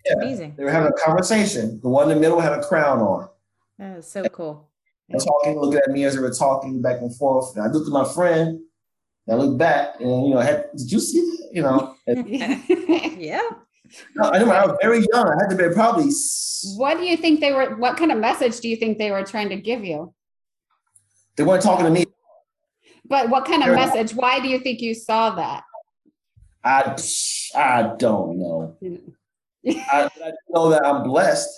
Yeah. 0.05 0.13
Amazing. 0.15 0.55
They 0.57 0.63
were 0.63 0.71
having 0.71 0.89
a 0.93 1.03
conversation. 1.05 1.81
The 1.83 1.89
one 1.89 2.09
in 2.09 2.15
the 2.15 2.21
middle 2.21 2.39
had 2.39 2.53
a 2.53 2.63
crown 2.63 2.99
on. 2.99 3.27
That 3.77 3.97
is 3.97 4.09
so 4.09 4.23
cool. 4.29 4.68
And 5.09 5.21
talking, 5.21 5.59
looking 5.59 5.79
at 5.79 5.91
me 5.91 6.03
as 6.03 6.15
they 6.15 6.21
were 6.21 6.31
talking 6.33 6.81
back 6.81 7.01
and 7.01 7.15
forth. 7.15 7.55
And 7.55 7.65
I 7.65 7.69
looked 7.69 7.87
at 7.87 7.93
my 7.93 8.05
friend. 8.05 8.59
And 9.27 9.39
I 9.39 9.43
looked 9.43 9.57
back, 9.57 9.99
and 9.99 10.27
you 10.27 10.33
know, 10.33 10.39
had, 10.39 10.65
did 10.75 10.91
you 10.91 10.99
see 10.99 11.21
that? 11.21 11.49
You 11.51 11.61
know, 11.61 11.95
and, 12.07 12.27
Yeah. 13.19 13.41
I 14.21 14.29
remember 14.29 14.53
I 14.53 14.65
was 14.65 14.77
very 14.81 15.05
young. 15.11 15.27
I 15.27 15.35
had 15.41 15.49
to 15.49 15.55
be 15.55 15.73
probably. 15.73 16.11
what 16.77 16.97
do 16.97 17.05
you 17.05 17.17
think 17.17 17.39
they 17.39 17.51
were? 17.53 17.75
What 17.75 17.97
kind 17.97 18.11
of 18.11 18.17
message 18.19 18.59
do 18.59 18.69
you 18.69 18.75
think 18.75 18.97
they 18.97 19.11
were 19.11 19.23
trying 19.23 19.49
to 19.49 19.55
give 19.55 19.83
you? 19.83 20.13
They 21.35 21.43
weren't 21.43 21.63
talking 21.63 21.85
to 21.85 21.91
me. 21.91 22.05
But 23.05 23.29
what 23.29 23.45
kind 23.45 23.61
of 23.63 23.67
Sure. 23.67 23.75
message? 23.75 24.13
Why 24.13 24.39
do 24.39 24.47
you 24.47 24.59
think 24.59 24.81
you 24.81 24.93
saw 24.93 25.31
that? 25.35 25.63
I 26.63 26.95
I 27.55 27.93
don't 27.97 28.37
know. 28.37 28.77
Mm. 28.83 29.13
I, 29.91 30.09
I 30.23 30.31
know 30.49 30.69
that 30.69 30.85
I'm 30.85 31.03
blessed. 31.03 31.49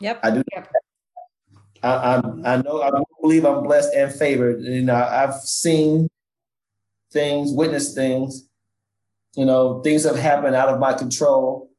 Yep. 0.00 0.20
I 0.22 0.30
do. 0.30 0.42
Yep. 0.52 0.68
I, 1.82 2.22
I 2.44 2.56
know. 2.62 2.82
I 2.82 2.90
believe 3.20 3.44
I'm 3.44 3.62
blessed 3.62 3.92
and 3.94 4.12
favored. 4.12 4.62
You 4.62 4.82
know, 4.82 4.94
I've 4.94 5.34
seen 5.34 6.08
things, 7.12 7.52
witnessed 7.52 7.94
things. 7.94 8.46
You 9.36 9.44
know, 9.46 9.80
things 9.82 10.04
have 10.04 10.16
happened 10.16 10.54
out 10.54 10.68
of 10.68 10.78
my 10.78 10.92
control. 10.94 11.70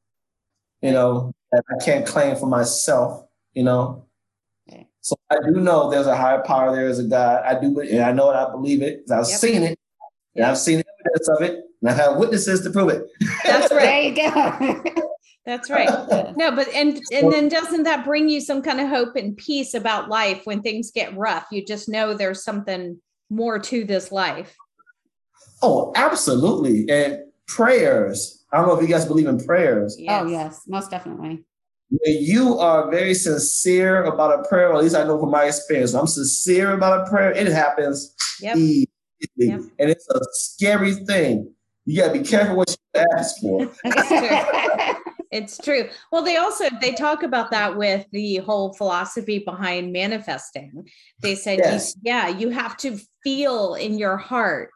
You 0.81 0.91
know, 0.91 1.31
that 1.51 1.63
I 1.71 1.83
can't 1.83 2.05
claim 2.05 2.35
for 2.35 2.47
myself. 2.47 3.25
You 3.53 3.63
know, 3.63 4.05
mm. 4.69 4.85
so 5.01 5.15
I 5.29 5.37
do 5.45 5.59
know 5.61 5.89
there's 5.89 6.07
a 6.07 6.17
higher 6.17 6.41
power. 6.43 6.75
There 6.75 6.87
is 6.87 6.99
a 6.99 7.03
God. 7.03 7.43
I 7.45 7.59
do, 7.59 7.79
and 7.79 8.01
I 8.01 8.11
know 8.11 8.29
it. 8.31 8.35
I 8.35 8.51
believe 8.51 8.81
it. 8.81 9.03
I've 9.11 9.29
Yep. 9.29 9.39
seen 9.39 9.63
it, 9.63 9.79
and 10.35 10.45
I've 10.45 10.57
seen 10.57 10.83
evidence 11.05 11.29
of 11.29 11.41
it, 11.43 11.63
and 11.81 11.89
I've 11.91 11.97
had 11.97 12.17
witnesses 12.17 12.61
to 12.61 12.71
prove 12.71 12.89
it. 12.89 13.07
That's 13.45 13.71
right. 13.73 14.13
There 14.15 14.81
you 14.81 14.95
go. 14.95 15.09
That's 15.45 15.69
right. 15.69 15.89
No, 16.37 16.51
but 16.51 16.69
and 16.69 17.01
and 17.11 17.31
then 17.31 17.49
doesn't 17.49 17.83
that 17.83 18.05
bring 18.05 18.29
you 18.29 18.39
some 18.39 18.61
kind 18.61 18.79
of 18.79 18.87
hope 18.87 19.15
and 19.15 19.35
peace 19.35 19.73
about 19.73 20.09
life 20.09 20.41
when 20.45 20.61
things 20.61 20.91
get 20.91 21.15
rough? 21.17 21.47
You 21.51 21.65
just 21.65 21.89
know 21.89 22.13
there's 22.13 22.43
something 22.43 23.01
more 23.29 23.59
to 23.59 23.83
this 23.83 24.11
life. 24.11 24.57
Oh, 25.61 25.91
absolutely. 25.95 26.89
And 26.89 27.19
prayers. 27.47 28.45
I 28.51 28.57
don't 28.57 28.67
know 28.67 28.75
if 28.75 28.81
you 28.81 28.87
guys 28.87 29.05
believe 29.05 29.27
in 29.27 29.43
prayers. 29.43 29.97
Oh 30.07 30.27
yes, 30.27 30.61
most 30.67 30.91
definitely. 30.91 31.43
When 31.89 32.17
you 32.23 32.57
are 32.59 32.89
very 32.89 33.13
sincere 33.13 34.03
about 34.05 34.39
a 34.39 34.47
prayer, 34.47 34.69
or 34.69 34.77
at 34.77 34.83
least 34.83 34.95
I 34.95 35.03
know 35.03 35.19
from 35.19 35.31
my 35.31 35.45
experience, 35.45 35.93
I'm 35.93 36.07
sincere 36.07 36.73
about 36.73 37.05
a 37.05 37.09
prayer, 37.09 37.31
it 37.31 37.47
happens 37.47 38.15
Yep. 38.39 38.57
easily. 38.57 38.87
Yep. 39.37 39.61
And 39.79 39.89
it's 39.89 40.07
a 40.09 40.19
scary 40.31 40.93
thing. 40.93 41.53
You 41.85 42.01
gotta 42.01 42.13
be 42.17 42.25
careful 42.25 42.55
what 42.55 42.75
you 42.95 43.01
ask 43.17 43.39
for. 43.41 43.69
It's 45.33 45.57
true. 45.57 45.89
Well, 46.11 46.21
they 46.23 46.37
also 46.37 46.65
they 46.79 46.91
talk 46.93 47.23
about 47.23 47.49
that 47.51 47.75
with 47.75 48.05
the 48.11 48.37
whole 48.37 48.73
philosophy 48.73 49.39
behind 49.39 49.91
manifesting. 49.91 50.87
They 51.21 51.33
said, 51.33 51.59
you- 51.59 52.01
yeah, 52.03 52.27
you 52.27 52.49
have 52.49 52.77
to 52.77 52.99
feel 53.23 53.73
in 53.73 53.97
your 53.97 54.15
heart, 54.15 54.69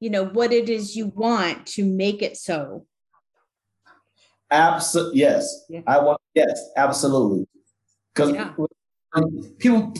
you 0.00 0.10
know, 0.10 0.24
what 0.26 0.52
it 0.52 0.68
is 0.68 0.96
you 0.96 1.06
want 1.14 1.64
to 1.66 1.84
make 1.84 2.22
it 2.22 2.36
so. 2.36 2.86
Absolutely. 4.50 5.20
Yes. 5.20 5.64
Yeah. 5.68 5.82
I 5.86 6.00
want 6.00 6.20
yes, 6.34 6.60
absolutely. 6.76 7.46
Because 8.12 8.32
Yeah. 8.32 8.52
people 9.58 9.94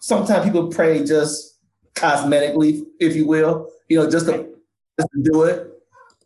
sometimes 0.00 0.44
people 0.46 0.68
pray 0.68 1.04
just 1.04 1.58
cosmetically, 1.94 2.86
if 2.98 3.14
you 3.14 3.26
will, 3.26 3.68
you 3.90 3.98
know, 3.98 4.08
just 4.08 4.24
to, 4.26 4.48
just 4.98 5.08
to 5.12 5.22
do 5.30 5.42
it. 5.42 5.70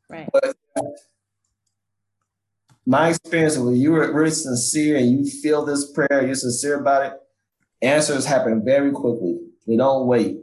Right. 0.08 0.28
My 2.86 3.08
experience 3.08 3.58
when 3.58 3.74
you 3.74 3.90
were 3.90 4.12
really 4.12 4.30
sincere 4.30 4.96
and 4.96 5.10
you 5.10 5.28
feel 5.28 5.64
this 5.64 5.90
prayer, 5.90 6.24
you're 6.24 6.36
sincere 6.36 6.78
about 6.78 7.06
it, 7.06 7.20
answers 7.82 8.24
happen 8.24 8.64
very 8.64 8.92
quickly. 8.92 9.40
They 9.66 9.76
don't 9.76 10.06
wait. 10.06 10.38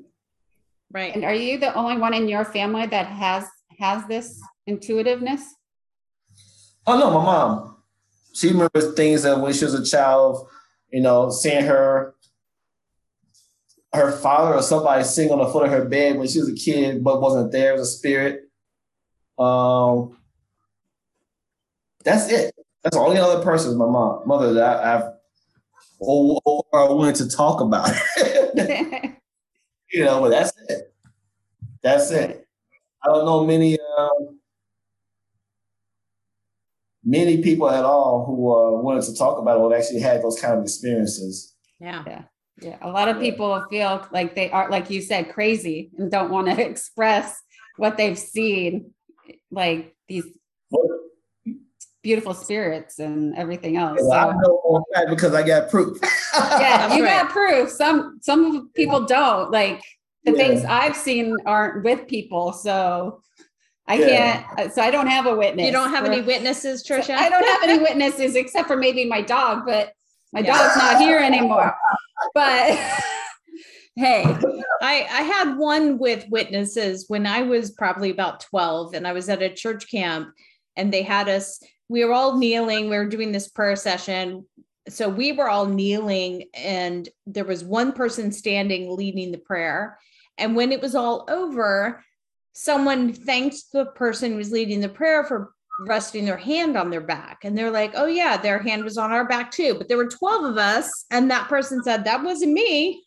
Right. 0.91 1.15
and 1.15 1.23
are 1.23 1.33
you 1.33 1.57
the 1.57 1.73
only 1.73 1.97
one 1.97 2.13
in 2.13 2.27
your 2.27 2.45
family 2.45 2.85
that 2.85 3.07
has 3.07 3.47
has 3.79 4.05
this 4.07 4.39
intuitiveness? 4.67 5.55
Oh 6.85 6.99
no, 6.99 7.09
my 7.09 7.23
mom. 7.23 7.77
She 8.33 8.49
remembers 8.49 8.93
things 8.93 9.23
that 9.23 9.39
when 9.39 9.53
she 9.53 9.65
was 9.65 9.73
a 9.73 9.85
child, 9.85 10.47
you 10.91 11.01
know, 11.01 11.31
seeing 11.31 11.65
her 11.65 12.13
her 13.93 14.11
father 14.11 14.55
or 14.55 14.61
somebody 14.61 15.03
sing 15.03 15.31
on 15.31 15.39
the 15.39 15.47
foot 15.47 15.65
of 15.65 15.71
her 15.71 15.85
bed 15.85 16.17
when 16.17 16.27
she 16.27 16.39
was 16.39 16.49
a 16.49 16.55
kid, 16.55 17.03
but 17.03 17.21
wasn't 17.21 17.51
there 17.51 17.73
as 17.73 17.81
a 17.81 17.85
spirit. 17.85 18.41
Um 19.39 20.17
that's 22.03 22.31
it. 22.31 22.53
That's 22.83 22.95
the 22.95 23.01
only 23.01 23.17
other 23.17 23.43
person 23.43 23.71
is 23.71 23.77
my 23.77 23.85
mom, 23.85 24.27
mother 24.27 24.53
that 24.53 24.83
I, 24.83 24.95
I've 24.95 25.03
or, 25.99 26.41
or 26.45 26.65
are 26.73 26.95
willing 26.95 27.13
to 27.15 27.29
talk 27.29 27.61
about 27.61 27.89
you 29.91 30.03
know, 30.03 30.21
but 30.21 30.29
that's 30.29 30.51
it. 30.67 30.93
That's 31.81 32.11
it. 32.11 32.45
I 33.03 33.07
don't 33.07 33.25
know 33.25 33.45
many 33.45 33.77
um, 33.97 34.39
many 37.03 37.41
people 37.41 37.69
at 37.69 37.83
all 37.83 38.25
who 38.25 38.33
uh, 38.51 38.81
wanted 38.81 39.03
to 39.03 39.15
talk 39.15 39.39
about 39.39 39.57
it 39.57 39.61
or 39.61 39.75
actually 39.75 39.99
had 39.99 40.21
those 40.21 40.39
kind 40.39 40.57
of 40.57 40.63
experiences. 40.63 41.55
Yeah. 41.79 42.23
yeah, 42.61 42.77
a 42.81 42.89
lot 42.89 43.09
of 43.09 43.19
people 43.19 43.65
feel 43.69 44.07
like 44.11 44.35
they 44.35 44.49
are, 44.51 44.69
like 44.69 44.89
you 44.89 45.01
said, 45.01 45.33
crazy 45.33 45.91
and 45.97 46.09
don't 46.09 46.31
want 46.31 46.47
to 46.47 46.65
express 46.69 47.35
what 47.77 47.97
they've 47.97 48.17
seen, 48.17 48.91
like 49.51 49.95
these 50.07 50.25
beautiful 52.03 52.33
spirits 52.33 52.99
and 52.99 53.35
everything 53.35 53.77
else. 53.77 53.99
Well, 54.03 54.29
I 54.29 54.33
know 54.33 54.61
for 54.61 54.83
a 54.95 55.09
because 55.09 55.33
I 55.33 55.41
got 55.41 55.69
proof. 55.71 55.97
yeah, 56.35 56.93
you 56.95 57.03
right. 57.03 57.23
got 57.23 57.31
proof. 57.31 57.69
Some 57.71 58.19
some 58.21 58.69
people 58.75 59.05
don't. 59.05 59.49
Like 59.51 59.81
the 60.25 60.31
Yeah. 60.31 60.37
things 60.37 60.65
I've 60.65 60.95
seen 60.95 61.35
aren't 61.45 61.83
with 61.83 62.07
people, 62.07 62.53
so 62.53 63.21
I 63.87 63.95
Yeah. 63.95 64.07
can't. 64.43 64.59
Uh, 64.59 64.69
so 64.69 64.81
I 64.81 64.91
don't 64.91 65.07
have 65.07 65.25
a 65.25 65.35
witness. 65.35 65.65
You 65.65 65.71
don't 65.71 65.89
have 65.89 66.05
for- 66.05 66.11
any 66.11 66.21
witnesses, 66.21 66.85
Tricia? 66.87 67.15
I 67.15 67.29
don't 67.29 67.43
have 67.45 67.63
any 67.69 67.79
witnesses 67.81 68.35
except 68.35 68.67
for 68.67 68.77
maybe 68.77 69.05
my 69.05 69.21
dog, 69.21 69.63
but 69.65 69.93
my 70.33 70.41
Yeah. 70.41 70.57
dog's 70.57 70.77
not 70.77 71.01
here 71.01 71.17
anymore. 71.19 71.73
But 72.33 72.77
hey, 73.95 74.23
I, 74.81 75.07
I 75.09 75.21
had 75.23 75.57
one 75.57 75.97
with 75.97 76.25
witnesses 76.29 77.05
when 77.07 77.25
I 77.25 77.43
was 77.43 77.71
probably 77.71 78.09
about 78.09 78.39
12 78.41 78.93
and 78.93 79.07
I 79.07 79.13
was 79.13 79.29
at 79.29 79.41
a 79.41 79.49
church 79.53 79.89
camp 79.89 80.29
and 80.75 80.91
they 80.91 81.03
had 81.03 81.29
us, 81.29 81.61
we 81.93 82.03
were 82.03 82.11
all 82.11 82.37
kneeling, 82.39 82.89
we 82.89 82.97
were 82.97 83.05
doing 83.05 83.31
this 83.31 83.47
prayer 83.47 83.75
session. 83.75 84.47
So 84.89 85.07
we 85.07 85.31
were 85.31 85.47
all 85.47 85.67
kneeling 85.67 86.45
and 86.55 87.07
there 87.27 87.45
was 87.45 87.63
one 87.63 87.91
person 87.91 88.31
standing 88.31 88.97
leading 88.97 89.31
the 89.31 89.37
prayer. 89.37 89.99
And 90.39 90.55
when 90.55 90.71
it 90.71 90.81
was 90.81 90.95
all 90.95 91.23
over, 91.29 92.03
someone 92.53 93.13
thanked 93.13 93.71
the 93.71 93.85
person 93.85 94.31
who 94.31 94.37
was 94.37 94.51
leading 94.51 94.81
the 94.81 94.89
prayer 94.89 95.23
for 95.23 95.53
resting 95.81 96.25
their 96.25 96.35
hand 96.35 96.75
on 96.75 96.89
their 96.89 96.99
back. 96.99 97.45
And 97.45 97.55
they're 97.55 97.69
like, 97.69 97.91
oh, 97.95 98.07
yeah, 98.07 98.37
their 98.37 98.57
hand 98.57 98.83
was 98.83 98.97
on 98.97 99.11
our 99.11 99.27
back 99.27 99.51
too. 99.51 99.75
But 99.75 99.87
there 99.87 99.97
were 99.97 100.07
12 100.07 100.45
of 100.45 100.57
us. 100.57 101.05
And 101.11 101.29
that 101.29 101.47
person 101.47 101.83
said, 101.83 102.05
that 102.05 102.23
wasn't 102.23 102.53
me. 102.53 103.03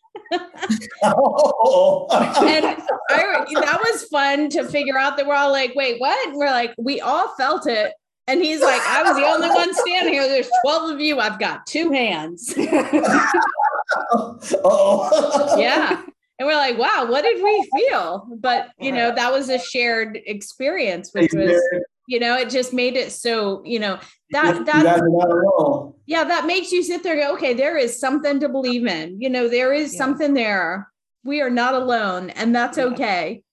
Oh. 1.03 2.07
and 2.11 2.65
I, 2.65 3.45
that 3.65 3.81
was 3.83 4.05
fun 4.05 4.47
to 4.51 4.63
figure 4.63 4.97
out 4.97 5.17
that 5.17 5.27
we're 5.27 5.35
all 5.35 5.51
like, 5.51 5.75
wait, 5.75 5.99
what? 5.99 6.25
And 6.25 6.37
we're 6.37 6.51
like, 6.51 6.73
we 6.77 7.01
all 7.01 7.35
felt 7.35 7.67
it. 7.67 7.91
And 8.27 8.41
he's 8.41 8.61
like, 8.61 8.81
I 8.81 9.03
was 9.03 9.15
the 9.15 9.25
only 9.25 9.49
one 9.49 9.73
standing 9.73 10.13
here. 10.13 10.27
There's 10.27 10.49
12 10.63 10.91
of 10.91 10.99
you. 10.99 11.19
I've 11.19 11.39
got 11.39 11.65
two 11.65 11.91
hands. 11.91 12.53
oh. 14.63 15.55
yeah. 15.57 16.01
And 16.39 16.45
we're 16.47 16.55
like, 16.55 16.77
wow, 16.77 17.07
what 17.09 17.23
did 17.23 17.41
we 17.41 17.69
feel? 17.75 18.27
But, 18.39 18.69
you 18.79 18.91
know, 18.91 19.13
that 19.15 19.31
was 19.31 19.49
a 19.49 19.57
shared 19.57 20.19
experience, 20.25 21.11
which 21.13 21.33
was, 21.33 21.59
you 22.07 22.19
know, 22.19 22.37
it 22.37 22.49
just 22.49 22.73
made 22.73 22.95
it 22.95 23.11
so, 23.11 23.63
you 23.65 23.79
know, 23.79 23.97
that, 24.31 24.65
that, 24.65 24.83
guys 24.83 24.99
are 25.01 25.09
not 25.09 25.29
alone. 25.29 25.93
yeah, 26.05 26.25
that 26.25 26.45
makes 26.45 26.71
you 26.71 26.83
sit 26.83 27.01
there 27.01 27.13
and 27.13 27.21
go, 27.21 27.33
okay, 27.35 27.53
there 27.53 27.77
is 27.77 27.97
something 27.99 28.39
to 28.41 28.49
believe 28.49 28.85
in. 28.85 29.19
You 29.21 29.29
know, 29.29 29.47
there 29.47 29.73
is 29.73 29.93
Yeah. 29.93 29.97
something 29.99 30.33
there. 30.33 30.91
We 31.23 31.41
are 31.41 31.49
not 31.49 31.73
alone. 31.73 32.29
And 32.31 32.53
that's 32.53 32.77
Yeah. 32.77 32.83
okay. 32.85 33.43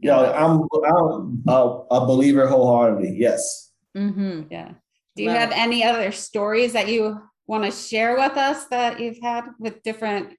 Yeah, 0.00 0.18
I'm 0.20 0.60
I'm 0.86 1.42
a, 1.48 1.80
a 1.90 2.06
believer 2.06 2.46
wholeheartedly. 2.46 3.16
Yes. 3.18 3.65
Hmm 3.96 4.42
yeah. 4.50 4.72
Do 5.16 5.22
you 5.22 5.30
Love 5.30 5.38
have 5.38 5.50
it. 5.52 5.58
any 5.58 5.82
other 5.82 6.12
stories 6.12 6.74
that 6.74 6.88
you 6.88 7.18
want 7.46 7.64
to 7.64 7.70
share 7.70 8.14
with 8.16 8.36
us 8.36 8.66
that 8.66 9.00
you've 9.00 9.18
had 9.22 9.44
with 9.58 9.82
different 9.82 10.34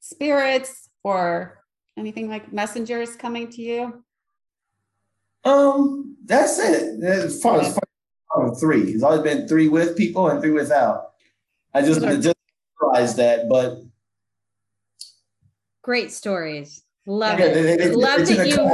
spirits 0.00 0.90
or 1.02 1.58
anything 1.96 2.28
like 2.28 2.52
messengers 2.52 3.16
coming 3.16 3.48
to 3.50 3.62
you? 3.62 4.04
Um, 5.44 6.16
that's 6.26 6.58
it. 6.58 7.02
As 7.02 7.40
far 7.42 7.60
as 7.60 7.78
far 8.28 8.52
as 8.52 8.60
three, 8.60 8.82
it's 8.92 9.02
always 9.02 9.22
been 9.22 9.48
three 9.48 9.68
with 9.68 9.96
people 9.96 10.28
and 10.28 10.40
three 10.42 10.52
without. 10.52 11.12
I 11.74 11.80
just 11.80 12.00
Those 12.00 12.18
are- 12.18 12.20
just 12.20 12.36
realized 12.80 13.16
that, 13.16 13.48
but 13.48 13.78
Great 15.82 16.12
stories. 16.12 16.82
Love 17.06 17.40
yeah, 17.40 17.46
it. 17.46 17.54
they, 17.54 17.62
they, 17.62 17.76
they, 17.76 17.90
Love 17.92 18.18
they 18.20 18.24
that 18.24 18.36
tend 18.36 18.42
to 18.44 18.48
you- 18.50 18.56
come 18.56 18.68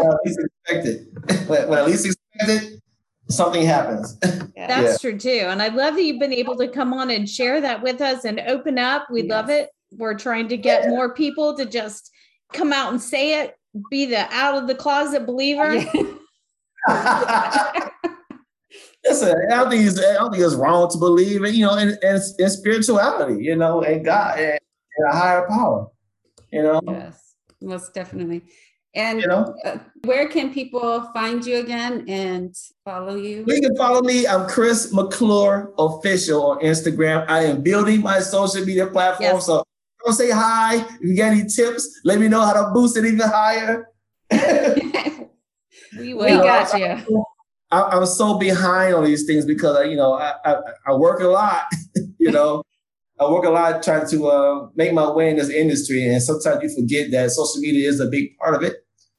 when 1.68 1.78
I 1.78 1.82
least 1.86 2.06
expect 2.06 2.82
it. 3.28 3.36
when, 3.36 3.60
when 3.60 3.70
I 3.70 3.82
least 3.82 3.92
expect 3.92 4.12
it, 4.12 4.12
something 4.12 4.12
happens. 4.12 4.18
That's 4.56 5.02
yeah. 5.04 5.10
true 5.10 5.18
too. 5.18 5.46
And 5.48 5.62
I 5.62 5.68
love 5.68 5.94
that 5.94 6.02
you've 6.02 6.20
been 6.20 6.32
able 6.32 6.56
to 6.56 6.68
come 6.68 6.92
on 6.92 7.10
and 7.10 7.28
share 7.28 7.60
that 7.60 7.82
with 7.82 8.00
us 8.00 8.24
and 8.24 8.40
open 8.40 8.78
up. 8.78 9.08
We 9.10 9.22
yes. 9.22 9.30
love 9.30 9.50
it. 9.50 9.70
We're 9.90 10.18
trying 10.18 10.48
to 10.48 10.56
get 10.56 10.84
yeah. 10.84 10.90
more 10.90 11.14
people 11.14 11.56
to 11.56 11.66
just 11.66 12.10
come 12.52 12.72
out 12.72 12.92
and 12.92 13.00
say 13.00 13.42
it, 13.42 13.56
be 13.90 14.06
the 14.06 14.26
out 14.32 14.54
of 14.56 14.66
the 14.66 14.74
closet 14.74 15.26
believer. 15.26 15.74
Yeah. 15.74 16.14
Listen, 19.04 19.34
I 19.50 19.56
don't 19.56 19.70
think 19.70 19.86
it's 19.86 19.98
I 19.98 20.14
don't 20.14 20.30
think 20.30 20.42
it's 20.44 20.54
wrong 20.54 20.90
to 20.90 20.98
believe 20.98 21.44
in, 21.44 21.54
you 21.54 21.64
know, 21.66 21.76
in, 21.76 21.90
in, 22.02 22.20
in 22.38 22.50
spirituality, 22.50 23.42
you 23.42 23.56
know, 23.56 23.82
and 23.82 24.04
God 24.04 24.38
and, 24.38 24.58
and 24.96 25.08
a 25.08 25.16
higher 25.16 25.46
power. 25.48 25.88
You 26.52 26.62
know? 26.62 26.80
Yes, 26.86 27.34
most 27.60 27.94
definitely. 27.94 28.42
And 28.98 29.20
you 29.20 29.28
know? 29.28 29.54
Uh, 29.64 29.78
where 30.04 30.28
can 30.28 30.52
people 30.52 31.02
find 31.14 31.46
you 31.46 31.58
again 31.58 32.04
and 32.08 32.52
follow 32.84 33.14
you? 33.14 33.44
You 33.46 33.60
can 33.60 33.76
follow 33.76 34.02
me. 34.02 34.26
I'm 34.26 34.48
Chris 34.48 34.92
McClure 34.92 35.72
official 35.78 36.50
on 36.50 36.58
Instagram. 36.58 37.24
I 37.28 37.44
am 37.44 37.62
building 37.62 38.02
my 38.02 38.18
social 38.18 38.64
media 38.64 38.88
platform. 38.88 39.34
Yes. 39.34 39.46
So 39.46 39.62
come 40.04 40.14
say 40.14 40.30
hi. 40.30 40.78
If 40.78 41.00
you 41.00 41.16
got 41.16 41.30
any 41.30 41.46
tips, 41.46 42.00
let 42.04 42.18
me 42.18 42.26
know 42.26 42.40
how 42.40 42.54
to 42.54 42.72
boost 42.74 42.96
it 42.96 43.04
even 43.04 43.20
higher. 43.20 43.88
we, 44.32 46.14
will. 46.14 46.24
we 46.24 46.30
got 46.30 46.76
you. 46.76 47.24
I, 47.70 47.98
am 47.98 48.06
so 48.06 48.36
behind 48.36 48.94
on 48.94 49.04
these 49.04 49.26
things 49.26 49.44
because 49.44 49.86
you 49.86 49.96
know 49.96 50.14
I, 50.14 50.32
I, 50.44 50.56
I 50.88 50.94
work 50.94 51.20
a 51.20 51.28
lot. 51.28 51.66
you 52.18 52.32
know, 52.32 52.64
I 53.20 53.30
work 53.30 53.44
a 53.44 53.50
lot 53.50 53.80
trying 53.84 54.08
to 54.08 54.26
uh, 54.28 54.68
make 54.74 54.92
my 54.92 55.08
way 55.08 55.30
in 55.30 55.36
this 55.36 55.50
industry, 55.50 56.04
and 56.04 56.20
sometimes 56.20 56.64
you 56.64 56.82
forget 56.82 57.12
that 57.12 57.30
social 57.30 57.60
media 57.60 57.88
is 57.88 58.00
a 58.00 58.06
big 58.06 58.36
part 58.38 58.56
of 58.56 58.64
it. 58.64 58.74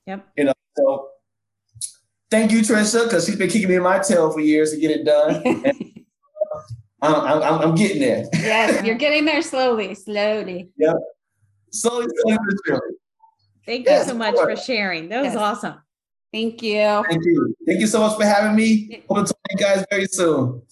Yep. 0.09 0.27
You 0.37 0.43
know, 0.45 0.53
so 0.75 1.09
thank 2.31 2.51
you, 2.51 2.61
Tricia, 2.61 3.03
because 3.03 3.27
she's 3.27 3.35
been 3.35 3.47
kicking 3.47 3.69
me 3.69 3.75
in 3.75 3.83
my 3.83 3.99
tail 3.99 4.31
for 4.31 4.39
years 4.39 4.71
to 4.71 4.79
get 4.79 4.89
it 4.89 5.05
done. 5.05 5.35
and, 5.45 5.67
uh, 7.03 7.21
I'm, 7.21 7.43
I'm, 7.43 7.61
I'm, 7.61 7.75
getting 7.75 8.01
there. 8.01 8.25
yes, 8.33 8.83
you're 8.85 8.95
getting 8.95 9.25
there 9.25 9.43
slowly, 9.43 9.93
slowly. 9.93 10.71
Yep. 10.77 10.95
Slowly, 11.69 12.07
slowly, 12.21 12.37
slowly. 12.65 12.81
Thank 13.67 13.87
you 13.87 14.03
so 14.03 14.15
much 14.15 14.33
for 14.33 14.55
sharing. 14.55 15.09
That 15.09 15.21
was 15.21 15.33
yes. 15.33 15.41
awesome. 15.43 15.75
Thank 16.33 16.63
you. 16.63 17.05
Thank 17.07 17.23
you. 17.23 17.55
Thank 17.67 17.79
you 17.79 17.87
so 17.87 17.99
much 17.99 18.17
for 18.17 18.25
having 18.25 18.55
me. 18.55 19.03
Hope 19.07 19.27
to 19.27 19.33
talk 19.33 19.43
to 19.43 19.51
you 19.51 19.57
guys 19.57 19.85
very 19.91 20.07
soon. 20.07 20.63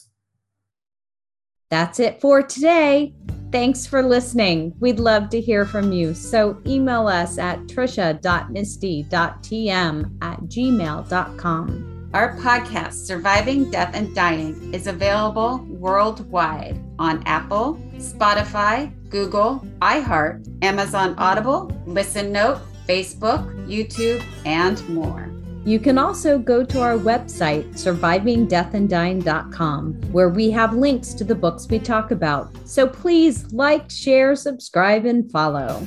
That's 1.70 2.00
it 2.00 2.22
for 2.22 2.42
today. 2.42 3.14
Thanks 3.52 3.86
for 3.88 4.04
listening. 4.04 4.74
We'd 4.80 5.00
love 5.00 5.30
to 5.30 5.40
hear 5.40 5.66
from 5.66 5.94
you. 5.94 6.14
So 6.14 6.62
email 6.66 7.08
us 7.08 7.38
at 7.38 7.60
tricia.misty.tm 7.62 10.18
at 10.22 10.40
gmail.com. 10.42 11.94
Our 12.14 12.38
podcast, 12.38 13.06
Surviving 13.06 13.70
Death 13.70 13.92
and 13.94 14.16
Dying, 14.16 14.74
is 14.74 14.88
available 14.88 15.66
worldwide 15.70 16.82
on 17.00 17.22
Apple, 17.26 17.76
Spotify, 17.96 18.94
Google, 19.10 19.60
iHeart, 19.82 20.64
Amazon 20.64 21.16
Audible, 21.18 21.70
Listen 21.86 22.32
Note, 22.32 22.62
Facebook, 22.88 23.46
YouTube, 23.68 24.24
and 24.46 24.88
more. 24.90 25.30
You 25.68 25.80
can 25.82 25.98
also 25.98 26.40
go 26.40 26.64
to 26.64 26.82
our 26.82 26.98
website, 26.98 27.74
survivingdeathanddying.com, 27.74 29.94
where 30.14 30.30
we 30.30 30.50
have 30.52 30.74
links 30.74 31.14
to 31.16 31.26
the 31.26 31.36
books 31.36 31.68
we 31.68 31.78
talk 31.78 32.12
about. 32.12 32.50
So 32.66 32.88
please 32.88 33.52
like, 33.52 33.92
share, 33.92 34.38
subscribe, 34.38 35.04
and 35.04 35.30
follow. 35.30 35.86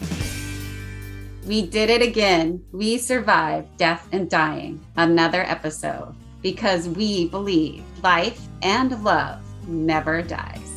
We 1.47 1.62
did 1.62 1.89
it 1.89 2.03
again. 2.03 2.62
We 2.72 2.99
survived 2.99 3.74
death 3.78 4.07
and 4.12 4.28
dying. 4.28 4.85
Another 4.97 5.45
episode 5.45 6.14
because 6.43 6.87
we 6.87 7.28
believe 7.28 7.83
life 8.03 8.49
and 8.61 9.03
love 9.03 9.41
never 9.66 10.20
dies. 10.20 10.70